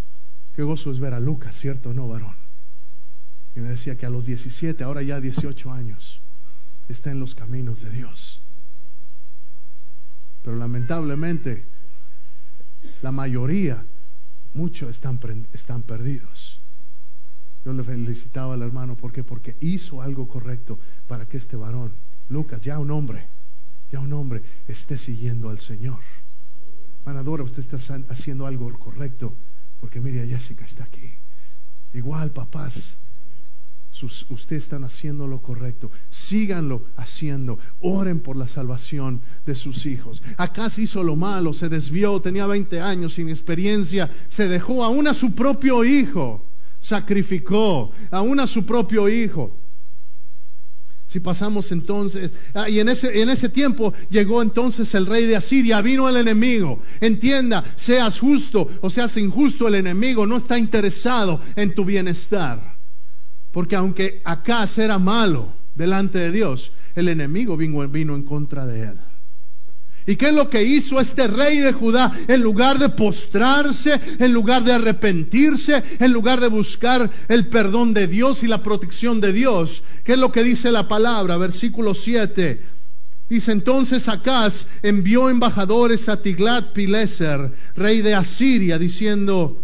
Qué 0.55 0.63
gozo 0.63 0.91
es 0.91 0.99
ver 0.99 1.13
a 1.13 1.19
Lucas, 1.19 1.57
¿cierto 1.57 1.93
no, 1.93 2.07
varón? 2.07 2.35
Y 3.55 3.61
me 3.61 3.69
decía 3.69 3.95
que 3.95 4.05
a 4.05 4.09
los 4.09 4.25
17, 4.25 4.83
ahora 4.83 5.01
ya 5.01 5.21
18 5.21 5.71
años, 5.71 6.19
está 6.89 7.11
en 7.11 7.19
los 7.19 7.33
caminos 7.33 7.81
de 7.81 7.89
Dios. 7.91 8.39
Pero 10.43 10.57
lamentablemente, 10.57 11.63
la 13.01 13.11
mayoría, 13.11 13.83
muchos 14.53 14.89
están, 14.89 15.19
están 15.53 15.81
perdidos. 15.81 16.59
Yo 17.65 17.73
le 17.73 17.83
felicitaba 17.83 18.53
al 18.53 18.61
hermano, 18.61 18.95
¿por 18.95 19.11
qué? 19.11 19.23
Porque 19.23 19.55
hizo 19.61 20.01
algo 20.01 20.27
correcto 20.27 20.77
para 21.07 21.25
que 21.25 21.37
este 21.37 21.55
varón, 21.55 21.93
Lucas, 22.29 22.61
ya 22.61 22.79
un 22.79 22.91
hombre, 22.91 23.25
ya 23.91 23.99
un 23.99 24.11
hombre, 24.13 24.41
esté 24.67 24.97
siguiendo 24.97 25.49
al 25.49 25.59
Señor. 25.59 25.99
Manadora, 27.05 27.43
usted 27.43 27.59
está 27.59 27.77
haciendo 28.09 28.45
algo 28.45 28.71
correcto, 28.77 29.33
porque 29.79 29.99
mire, 29.99 30.27
Jessica 30.27 30.65
está 30.65 30.83
aquí. 30.83 31.11
Igual, 31.93 32.31
papás, 32.31 32.97
ustedes 34.29 34.63
están 34.63 34.83
haciendo 34.83 35.27
lo 35.27 35.39
correcto. 35.39 35.91
Síganlo 36.09 36.83
haciendo. 36.95 37.59
Oren 37.81 38.19
por 38.19 38.35
la 38.35 38.47
salvación 38.47 39.21
de 39.45 39.55
sus 39.55 39.85
hijos. 39.85 40.21
Acá 40.37 40.69
se 40.69 40.83
hizo 40.83 41.03
lo 41.03 41.15
malo, 41.15 41.53
se 41.53 41.69
desvió, 41.69 42.21
tenía 42.21 42.45
20 42.45 42.79
años 42.81 43.15
sin 43.15 43.29
experiencia, 43.29 44.09
se 44.27 44.47
dejó 44.47 44.83
aún 44.83 45.07
a 45.07 45.13
su 45.13 45.31
propio 45.31 45.83
hijo, 45.83 46.43
sacrificó 46.81 47.91
aún 48.11 48.39
a 48.39 48.47
su 48.47 48.65
propio 48.65 49.09
hijo. 49.09 49.51
Si 51.09 51.19
pasamos 51.19 51.71
entonces, 51.71 52.29
ah, 52.53 52.69
y 52.69 52.79
en 52.79 52.87
ese, 52.87 53.21
en 53.21 53.29
ese 53.29 53.49
tiempo 53.49 53.93
llegó 54.11 54.43
entonces 54.43 54.93
el 54.93 55.07
rey 55.07 55.25
de 55.25 55.35
Asiria, 55.35 55.81
vino 55.81 56.07
el 56.07 56.17
enemigo. 56.17 56.79
Entienda, 57.01 57.63
seas 57.75 58.19
justo 58.19 58.69
o 58.81 58.91
seas 58.91 59.17
injusto, 59.17 59.67
el 59.67 59.73
enemigo 59.73 60.27
no 60.27 60.37
está 60.37 60.59
interesado 60.59 61.41
en 61.55 61.73
tu 61.73 61.83
bienestar. 61.83 62.75
Porque 63.51 63.75
aunque 63.75 64.21
acá 64.23 64.65
era 64.77 64.99
malo 64.99 65.49
delante 65.73 66.19
de 66.19 66.31
Dios, 66.31 66.71
el 66.93 67.09
enemigo 67.09 67.57
vino, 67.57 67.87
vino 67.87 68.13
en 68.13 68.21
contra 68.21 68.67
de 68.67 68.83
él. 68.83 68.99
¿Y 70.09 70.15
qué 70.15 70.29
es 70.29 70.33
lo 70.33 70.49
que 70.49 70.63
hizo 70.63 70.99
este 70.99 71.27
rey 71.27 71.59
de 71.59 71.71
Judá? 71.71 72.11
En 72.27 72.41
lugar 72.41 72.79
de 72.79 72.89
postrarse, 72.89 74.01
en 74.17 74.33
lugar 74.33 74.63
de 74.63 74.73
arrepentirse, 74.73 75.83
en 75.99 76.11
lugar 76.11 76.39
de 76.39 76.47
buscar 76.47 77.11
el 77.27 77.45
perdón 77.45 77.93
de 77.93 78.07
Dios 78.07 78.41
y 78.41 78.47
la 78.47 78.63
protección 78.63 79.21
de 79.21 79.31
Dios. 79.33 79.83
¿Qué 80.03 80.13
es 80.13 80.17
lo 80.17 80.31
que 80.31 80.43
dice 80.43 80.71
la 80.71 80.87
palabra? 80.87 81.37
Versículo 81.37 81.93
7. 81.93 82.59
Dice 83.29 83.51
entonces 83.51 84.07
Acaz 84.07 84.65
envió 84.81 85.29
embajadores 85.29 86.09
a 86.09 86.19
Tiglat 86.19 86.73
Pileser, 86.73 87.51
rey 87.75 88.01
de 88.01 88.15
Asiria, 88.15 88.79
diciendo, 88.79 89.61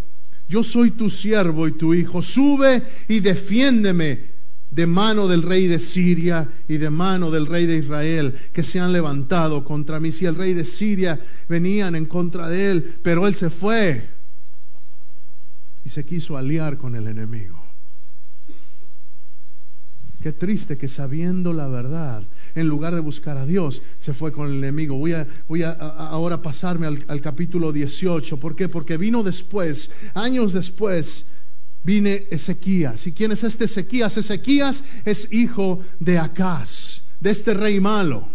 yo 0.47 0.63
soy 0.63 0.91
tu 0.91 1.09
siervo 1.09 1.67
y 1.67 1.71
tu 1.71 1.95
hijo, 1.95 2.21
sube 2.21 2.83
y 3.07 3.19
defiéndeme 3.19 4.34
de 4.75 4.87
mano 4.87 5.29
del 5.29 5.41
rey 5.41 5.67
de 5.67 5.79
Siria 5.79 6.49
y 6.67 6.77
de 6.77 6.89
mano 6.89 7.31
del 7.31 7.45
rey 7.45 7.65
de 7.65 7.77
Israel 7.77 8.35
que 8.51 8.61
se 8.61 8.81
han 8.81 8.91
levantado 8.91 9.63
contra 9.63 10.01
mí. 10.01 10.11
Si 10.11 10.25
el 10.25 10.35
rey 10.35 10.53
de 10.53 10.65
Siria 10.65 11.17
venían 11.47 11.95
en 11.95 12.05
contra 12.05 12.49
de 12.49 12.71
él, 12.71 12.95
pero 13.01 13.25
él 13.25 13.35
se 13.35 13.49
fue 13.49 14.05
y 15.85 15.89
se 15.89 16.03
quiso 16.03 16.35
aliar 16.35 16.77
con 16.77 16.95
el 16.95 17.07
enemigo. 17.07 17.57
Qué 20.21 20.33
triste 20.33 20.77
que 20.77 20.89
sabiendo 20.89 21.53
la 21.53 21.67
verdad, 21.67 22.23
en 22.53 22.67
lugar 22.67 22.95
de 22.95 22.99
buscar 22.99 23.37
a 23.37 23.45
Dios, 23.45 23.81
se 23.99 24.13
fue 24.13 24.33
con 24.33 24.49
el 24.49 24.57
enemigo. 24.57 24.97
Voy 24.97 25.13
a, 25.13 25.25
voy 25.47 25.63
a, 25.63 25.71
ahora 25.71 26.41
pasarme 26.41 26.87
al, 26.87 27.05
al, 27.07 27.21
capítulo 27.21 27.71
18. 27.71 28.37
¿Por 28.37 28.57
qué? 28.57 28.67
Porque 28.67 28.97
vino 28.97 29.23
después, 29.23 29.89
años 30.15 30.51
después, 30.51 31.25
vine 31.85 32.25
Ezequías. 32.31 33.05
¿Y 33.07 33.13
quién 33.13 33.31
es 33.31 33.43
este 33.43 33.65
Ezequías? 33.65 34.17
Ezequías 34.17 34.83
es 35.05 35.31
hijo 35.31 35.81
de 35.99 36.17
Acaz, 36.17 37.01
de 37.19 37.29
este 37.29 37.53
rey 37.53 37.79
malo. 37.79 38.27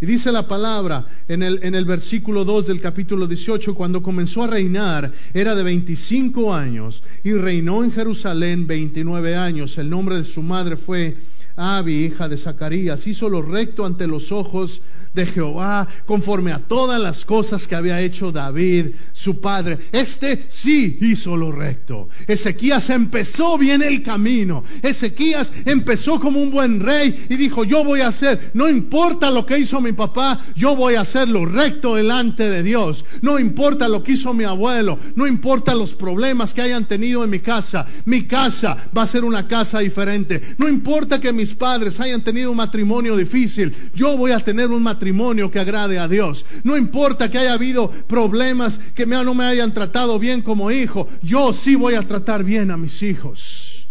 Y 0.00 0.06
dice 0.06 0.32
la 0.32 0.46
palabra 0.48 1.06
en 1.28 1.42
el, 1.42 1.60
en 1.62 1.76
el 1.76 1.84
versículo 1.84 2.44
2 2.44 2.66
del 2.66 2.80
capítulo 2.80 3.28
18, 3.28 3.74
cuando 3.74 4.02
comenzó 4.02 4.42
a 4.42 4.48
reinar, 4.48 5.12
era 5.32 5.54
de 5.54 5.62
25 5.62 6.52
años 6.52 7.02
y 7.22 7.32
reinó 7.32 7.84
en 7.84 7.92
Jerusalén 7.92 8.66
29 8.66 9.36
años. 9.36 9.78
El 9.78 9.88
nombre 9.88 10.18
de 10.18 10.24
su 10.24 10.42
madre 10.42 10.76
fue 10.76 11.16
Abi, 11.56 12.04
hija 12.04 12.28
de 12.28 12.36
Zacarías. 12.36 13.06
Hizo 13.06 13.28
lo 13.28 13.42
recto 13.42 13.86
ante 13.86 14.06
los 14.06 14.32
ojos 14.32 14.80
de 15.14 15.26
Jehová, 15.26 15.86
conforme 16.06 16.52
a 16.52 16.58
todas 16.58 17.00
las 17.00 17.24
cosas 17.24 17.68
que 17.68 17.76
había 17.76 18.00
hecho 18.00 18.32
David, 18.32 18.86
su 19.12 19.40
padre. 19.40 19.78
Este 19.92 20.46
sí 20.48 20.98
hizo 21.00 21.36
lo 21.36 21.52
recto. 21.52 22.08
Ezequías 22.26 22.90
empezó 22.90 23.56
bien 23.56 23.82
el 23.82 24.02
camino. 24.02 24.64
Ezequías 24.82 25.52
empezó 25.64 26.18
como 26.18 26.42
un 26.42 26.50
buen 26.50 26.80
rey 26.80 27.26
y 27.28 27.36
dijo, 27.36 27.62
yo 27.62 27.84
voy 27.84 28.00
a 28.00 28.08
hacer, 28.08 28.50
no 28.54 28.68
importa 28.68 29.30
lo 29.30 29.46
que 29.46 29.58
hizo 29.58 29.80
mi 29.80 29.92
papá, 29.92 30.40
yo 30.56 30.74
voy 30.74 30.96
a 30.96 31.02
hacer 31.02 31.28
lo 31.28 31.46
recto 31.46 31.94
delante 31.94 32.50
de 32.50 32.64
Dios. 32.64 33.04
No 33.22 33.38
importa 33.38 33.88
lo 33.88 34.02
que 34.02 34.12
hizo 34.12 34.34
mi 34.34 34.44
abuelo, 34.44 34.98
no 35.14 35.28
importa 35.28 35.74
los 35.74 35.94
problemas 35.94 36.52
que 36.52 36.62
hayan 36.62 36.88
tenido 36.88 37.22
en 37.22 37.30
mi 37.30 37.38
casa, 37.38 37.86
mi 38.04 38.26
casa 38.26 38.76
va 38.96 39.02
a 39.02 39.06
ser 39.06 39.22
una 39.24 39.46
casa 39.46 39.78
diferente. 39.78 40.40
No 40.58 40.68
importa 40.68 41.20
que 41.20 41.32
mis 41.44 41.52
padres 41.52 42.00
hayan 42.00 42.22
tenido 42.22 42.50
un 42.50 42.56
matrimonio 42.56 43.14
difícil, 43.18 43.76
yo 43.94 44.16
voy 44.16 44.32
a 44.32 44.40
tener 44.40 44.70
un 44.70 44.82
matrimonio 44.82 45.50
que 45.50 45.60
agrade 45.60 45.98
a 45.98 46.08
Dios. 46.08 46.46
No 46.62 46.74
importa 46.74 47.30
que 47.30 47.36
haya 47.36 47.52
habido 47.52 47.90
problemas 47.90 48.80
que 48.94 49.04
no 49.04 49.34
me 49.34 49.44
hayan 49.44 49.74
tratado 49.74 50.18
bien 50.18 50.40
como 50.40 50.70
hijo, 50.70 51.06
yo 51.20 51.52
sí 51.52 51.74
voy 51.74 51.96
a 51.96 52.06
tratar 52.06 52.44
bien 52.44 52.70
a 52.70 52.78
mis 52.78 53.02
hijos. 53.02 53.86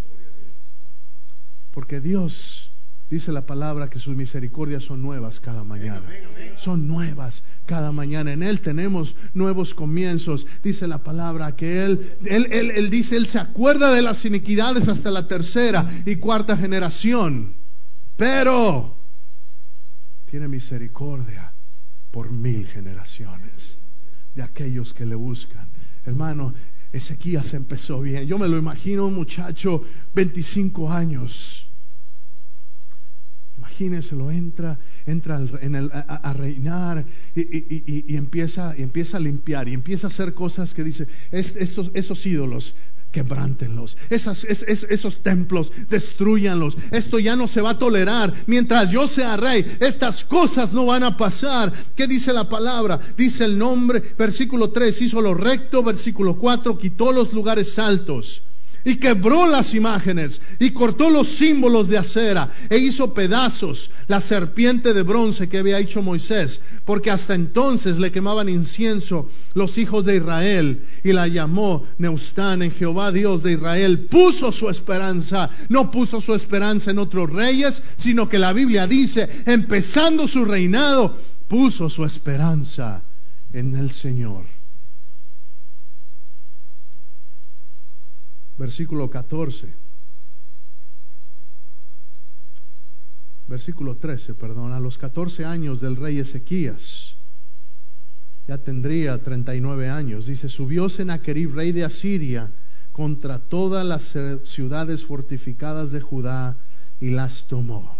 Porque 1.76 2.00
Dios 2.00 2.62
dice 3.10 3.32
la 3.32 3.42
palabra 3.42 3.89
que 3.89 4.00
sus 4.00 4.16
misericordias 4.16 4.84
son 4.84 5.02
nuevas 5.02 5.39
cada 5.39 5.63
mañana. 5.63 6.04
Son 6.58 6.88
nuevas 6.88 7.44
cada 7.66 7.92
mañana. 7.92 8.34
En 8.34 8.44
Él 8.44 8.62
tenemos 8.62 9.16
nuevos 9.34 9.74
comienzos. 9.74 10.46
Dice 10.63 10.88
la 10.88 11.00
palabra 11.00 11.56
que 11.56 11.84
Él, 11.86 12.18
Él, 12.26 12.48
Él, 12.52 12.72
Él 12.72 12.89
dice, 12.89 13.16
Él 13.16 13.28
se 13.28 13.39
acuerda 13.39 13.94
de 13.94 14.02
las 14.02 14.26
iniquidades 14.26 14.88
hasta 14.88 15.12
la 15.12 15.28
tercera 15.28 15.89
y 16.06 16.18
cuarta 16.18 16.58
generación. 16.58 17.54
Pero 18.18 18.96
tiene 20.30 20.48
misericordia 20.48 21.52
por 22.12 22.32
mil 22.32 22.68
generaciones 22.68 23.78
de 24.36 24.44
aquellos 24.44 24.94
que 24.94 25.06
le 25.06 25.16
buscan. 25.16 25.68
Hermano, 26.06 26.54
Ezequías 26.92 27.54
empezó 27.56 28.02
bien. 28.02 28.28
Yo 28.28 28.38
me 28.38 28.48
lo 28.48 28.58
imagino 28.58 29.08
un 29.08 29.16
muchacho, 29.16 29.84
25 30.13 30.92
años. 30.92 31.62
Lo 34.12 34.32
entra, 34.32 34.78
entra 35.06 35.42
en 35.62 35.76
el, 35.76 35.92
a, 35.92 36.34
reinar 36.34 37.06
y, 37.36 38.16
empieza, 38.16 38.76
y 38.78 38.84
empieza 38.84 39.18
a 39.18 39.20
limpiar 39.20 39.68
y 39.68 39.74
empieza 39.74 40.08
a 40.08 40.10
hacer 40.10 40.34
cosas 40.34 40.74
que 40.74 40.84
dice, 40.84 41.08
estos, 41.32 41.92
esos 41.94 42.26
ídolos 42.26 42.76
quebrántenlos. 43.12 43.96
Esas, 44.10 44.44
esos 44.44 45.22
templos, 45.22 45.72
destruyanlos. 45.88 46.76
Esto 46.90 47.20
ya 47.20 47.36
no 47.36 47.48
se 47.48 47.62
va 47.62 47.72
a 47.72 47.78
tolerar. 47.78 48.34
Mientras 48.48 48.90
yo 48.90 49.08
sea 49.08 49.38
rey, 49.38 49.64
estas 49.80 50.24
cosas 50.24 50.74
no 50.74 50.88
van 50.88 51.04
a 51.04 51.16
pasar. 51.16 51.72
¿Qué 51.96 52.08
dice 52.08 52.34
la 52.34 52.50
palabra? 52.50 53.00
Dice 53.16 53.46
el 53.46 53.58
nombre, 53.58 54.02
versículo 54.18 54.72
3, 54.72 55.02
hizo 55.04 55.22
lo 55.22 55.36
recto, 55.36 55.84
versículo 55.84 56.38
4, 56.38 56.78
quitó 56.80 57.12
los 57.12 57.34
lugares 57.34 57.78
altos 57.78 58.42
y 58.86 58.96
quebró 58.96 59.48
las 59.48 59.74
imágenes 59.74 60.41
y 60.60 60.72
cortó 60.72 61.10
los 61.10 61.30
símbolos 61.30 61.88
de 61.88 61.98
acera 61.98 62.50
e 62.69 62.78
hizo 62.78 63.13
pedazos 63.13 63.89
la 64.08 64.19
serpiente 64.19 64.93
de 64.93 65.04
bronce 65.04 65.48
que 65.50 65.58
había 65.58 65.80
hecho 65.80 66.02
Moisés, 66.02 66.60
porque 66.86 67.12
hasta 67.12 67.36
entonces 67.36 68.00
le 68.00 68.12
quemaban 68.12 68.50
incienso 68.50 69.30
los 69.54 69.78
hijos 69.78 70.06
de 70.06 70.17
Israel 70.17 70.84
y 71.04 71.13
la 71.13 71.28
llamó 71.28 71.86
Neustán 71.98 72.62
en 72.62 72.72
Jehová 72.72 73.12
Dios 73.12 73.43
de 73.43 73.54
Israel. 73.54 74.00
Puso 74.00 74.52
su 74.52 74.69
esperanza, 74.69 75.50
no 75.69 75.91
puso 75.91 76.22
su 76.22 76.34
esperanza 76.34 76.91
en 76.91 77.00
otros 77.00 77.30
reyes, 77.30 77.82
sino 77.98 78.28
que 78.30 78.39
la 78.39 78.54
Biblia 78.54 78.88
dice, 78.88 79.30
empezando 79.46 80.28
su 80.28 80.46
reinado, 80.46 81.17
puso 81.48 81.89
su 81.89 82.04
esperanza 82.04 83.02
en 83.54 83.76
el 83.76 83.91
Señor. 83.91 84.53
Versículo 88.58 89.10
14. 89.10 89.68
Versículo 93.48 93.96
13, 93.96 94.34
perdón, 94.34 94.72
a 94.72 94.80
los 94.80 94.98
14 94.98 95.46
años 95.46 95.82
del 95.82 95.96
rey 95.96 96.20
Ezequías, 96.20 97.13
ya 98.48 98.58
tendría 98.58 99.22
39 99.22 99.89
años, 99.89 100.26
dice, 100.26 100.50
subió 100.50 100.89
Sennacherib, 100.89 101.54
rey 101.54 101.72
de 101.72 101.84
Asiria, 101.84 102.50
contra 102.92 103.39
todas 103.39 103.86
las 103.86 104.13
ciudades 104.46 105.04
fortificadas 105.04 105.92
de 105.92 106.00
Judá 106.00 106.56
y 107.02 107.10
las 107.10 107.44
tomó. 107.44 107.98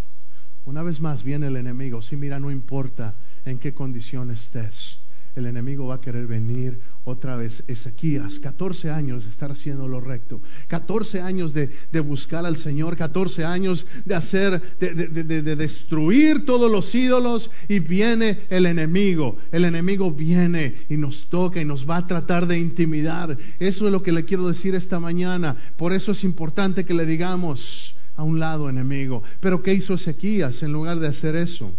Una 0.66 0.82
vez 0.82 1.00
más 1.00 1.22
viene 1.22 1.48
el 1.48 1.56
enemigo, 1.56 2.00
sí, 2.00 2.16
mira, 2.16 2.38
no 2.40 2.50
importa 2.50 3.14
en 3.44 3.58
qué 3.58 3.74
condición 3.74 4.30
estés, 4.30 4.96
el 5.36 5.46
enemigo 5.46 5.86
va 5.86 5.96
a 5.96 6.00
querer 6.00 6.26
venir 6.26 6.78
otra 7.04 7.36
vez. 7.36 7.64
Ezequías, 7.66 8.38
14 8.38 8.90
años 8.90 9.24
de 9.24 9.30
estar 9.30 9.50
haciendo 9.50 9.88
lo 9.88 10.00
recto, 10.00 10.40
14 10.68 11.20
años 11.20 11.54
de, 11.54 11.70
buscar 12.00 12.46
al 12.46 12.56
Señor, 12.56 12.96
14 12.96 13.44
años 13.44 13.86
de 14.04 14.14
hacer, 14.14 14.62
de, 14.78 14.94
de, 14.94 15.56
destruir 15.56 16.44
todos 16.44 16.70
los 16.70 16.94
ídolos 16.94 17.50
y 17.68 17.80
viene 17.80 18.38
el 18.50 18.66
enemigo. 18.66 19.36
El 19.52 19.64
enemigo 19.64 20.10
viene 20.10 20.74
y 20.88 20.96
nos 20.96 21.26
toca 21.26 21.60
y 21.60 21.64
nos 21.64 21.88
va 21.88 21.98
a 21.98 22.06
tratar 22.06 22.46
de 22.46 22.58
intimidar. 22.58 23.36
Eso 23.58 23.86
es 23.86 23.92
lo 23.92 24.02
que 24.02 24.12
le 24.12 24.24
quiero 24.24 24.48
decir 24.48 24.74
esta 24.74 25.00
mañana. 25.00 25.56
Por 25.76 25.92
eso 25.92 26.12
es 26.12 26.24
importante 26.24 26.84
que 26.84 26.94
le 26.94 27.06
digamos 27.06 27.94
a 28.16 28.22
un 28.22 28.38
lado 28.38 28.70
enemigo. 28.70 29.22
Pero 29.40 29.62
¿qué 29.62 29.74
hizo 29.74 29.94
Ezequías 29.94 30.62
en 30.62 30.72
lugar 30.72 31.00
de 31.00 31.08
hacer 31.08 31.36
eso? 31.36 31.72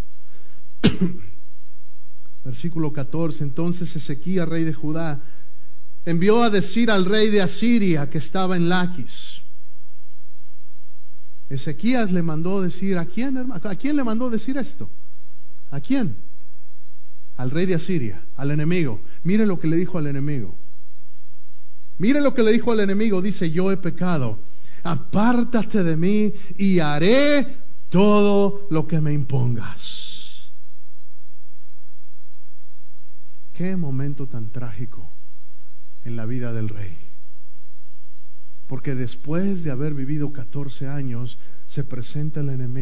Versículo 2.46 2.94
14. 2.94 3.44
Entonces 3.44 3.96
Ezequías, 3.96 4.48
rey 4.48 4.64
de 4.64 4.74
Judá, 4.74 5.20
envió 6.06 6.44
a 6.44 6.50
decir 6.50 6.92
al 6.92 7.06
rey 7.06 7.30
de 7.30 7.42
Asiria 7.42 8.10
que 8.10 8.20
estaba 8.20 8.56
en 8.56 8.70
Laquis. 8.70 9.42
Ezequías 11.50 12.12
le 12.12 12.22
mandó 12.22 12.62
decir, 12.62 12.98
¿a 12.98 13.06
quién, 13.06 13.52
¿A 13.52 13.76
quién 13.76 13.96
le 13.96 14.04
mandó 14.04 14.30
decir 14.30 14.58
esto? 14.58 14.90
¿A 15.72 15.80
quién? 15.82 16.16
Al 17.38 17.52
rey 17.52 17.66
de 17.66 17.76
Asiria, 17.76 18.22
al 18.38 18.52
enemigo. 18.52 19.02
Mire 19.24 19.46
lo 19.46 19.60
que 19.60 19.68
le 19.68 19.76
dijo 19.76 19.98
al 19.98 20.08
enemigo. 20.08 20.56
Mire 21.98 22.22
lo 22.22 22.34
que 22.34 22.44
le 22.44 22.52
dijo 22.52 22.72
al 22.72 22.80
enemigo. 22.80 23.22
Dice, 23.22 23.52
yo 23.52 23.72
he 23.72 23.78
pecado. 23.78 24.38
Apártate 24.84 25.84
de 25.84 25.98
mí 25.98 26.34
y 26.58 26.80
haré 26.80 27.58
todo 27.90 28.68
lo 28.70 28.88
que 28.88 29.02
me 29.02 29.14
impongas. 29.14 30.05
Qué 33.58 33.78
momento 33.78 34.28
tan 34.28 34.50
trágico 34.50 35.10
en 36.04 36.18
la 36.18 36.26
vida 36.26 36.52
del 36.52 36.68
rey. 36.68 36.98
Porque 38.68 38.96
después 38.96 39.64
de 39.64 39.72
haber 39.72 39.94
vivido 39.94 40.34
14 40.34 40.88
años, 40.88 41.38
se 41.68 41.84
presenta 41.86 42.42
el 42.42 42.50
enemigo. 42.50 42.76